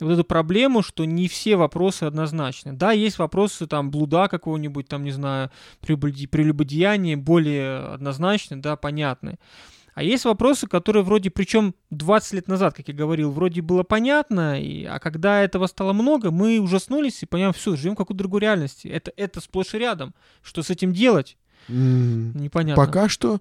[0.00, 2.72] вот эту проблему, что не все вопросы однозначны.
[2.72, 9.38] Да, есть вопросы там блуда какого-нибудь, там, не знаю, прелюбодеяния более однозначны, да, понятны.
[9.94, 14.60] А есть вопросы, которые вроде, причем 20 лет назад, как я говорил, вроде было понятно,
[14.60, 18.40] и, а когда этого стало много, мы ужаснулись и поняли, все, живем в какой-то другой
[18.40, 18.88] реальности.
[18.88, 20.14] Это, это сплошь и рядом.
[20.42, 21.36] Что с этим делать?
[21.68, 22.82] Непонятно.
[22.82, 23.40] Пока что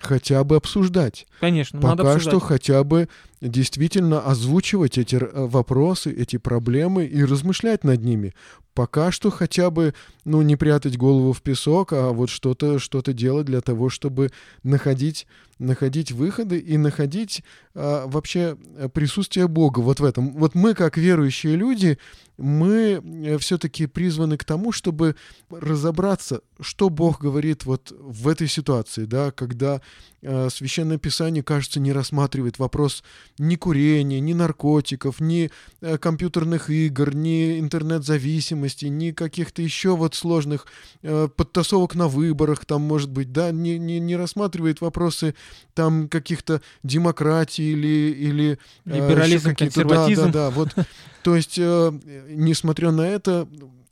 [0.00, 1.26] хотя бы обсуждать.
[1.38, 2.34] Конечно, Пока надо обсуждать.
[2.34, 3.08] что хотя бы
[3.40, 8.34] действительно озвучивать эти э, вопросы, эти проблемы и размышлять над ними.
[8.74, 13.46] Пока что хотя бы, ну, не прятать голову в песок, а вот что-то что делать
[13.46, 14.30] для того, чтобы
[14.62, 15.26] находить,
[15.58, 17.42] находить выходы и находить
[17.74, 20.32] а, вообще э, присутствие Бога вот в этом.
[20.34, 21.98] Вот мы, как верующие люди,
[22.40, 25.14] мы э, все-таки призваны к тому, чтобы
[25.50, 29.82] разобраться, что Бог говорит вот в этой ситуации, да, когда
[30.22, 33.04] э, Священное Писание, кажется, не рассматривает вопрос
[33.38, 35.50] ни курения, ни наркотиков, ни
[35.80, 40.66] э, компьютерных игр, ни интернет-зависимости, ни каких-то еще вот сложных
[41.02, 45.34] э, подтасовок на выборах, там, может быть, да, не, не, не рассматривает вопросы
[45.74, 48.12] там каких-то демократий или...
[48.12, 50.26] или э, Либерализм, консерватизм.
[50.26, 50.74] Да, да, да, вот,
[51.22, 51.92] то есть, э,
[52.30, 53.48] несмотря на это,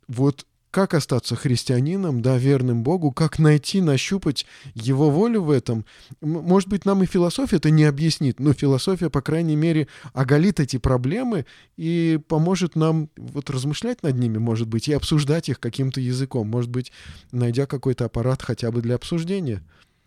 [0.07, 5.85] вот как остаться христианином, да, верным Богу, как найти, нащупать Его волю в этом.
[6.21, 10.77] Может быть, нам и философия это не объяснит, но философия, по крайней мере, оголит эти
[10.77, 11.45] проблемы
[11.77, 16.69] и поможет нам вот размышлять над ними, может быть, и обсуждать их каким-то языком, может
[16.69, 16.91] быть,
[17.31, 19.63] найдя какой-то аппарат хотя бы для обсуждения.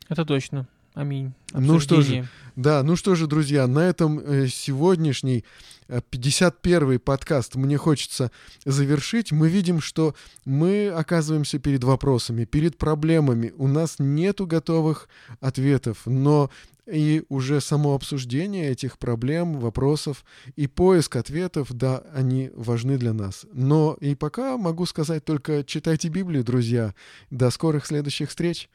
[0.08, 0.68] Это точно.
[0.94, 1.32] Аминь.
[1.54, 5.44] Ну что же, да, ну что же, друзья, на этом э, сегодняшний
[5.88, 8.30] 51-й э, подкаст мне хочется
[8.66, 9.32] завершить.
[9.32, 10.14] Мы видим, что
[10.44, 13.54] мы оказываемся перед вопросами, перед проблемами.
[13.56, 15.08] У нас нету готовых
[15.40, 16.50] ответов, но
[16.86, 20.24] и уже само обсуждение этих проблем, вопросов
[20.56, 23.46] и поиск ответов, да, они важны для нас.
[23.52, 26.94] Но и пока могу сказать только читайте Библию, друзья.
[27.30, 28.68] До скорых следующих встреч.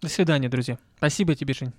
[0.00, 0.78] До свидания, друзья.
[0.96, 1.72] Спасибо тебе, Жень.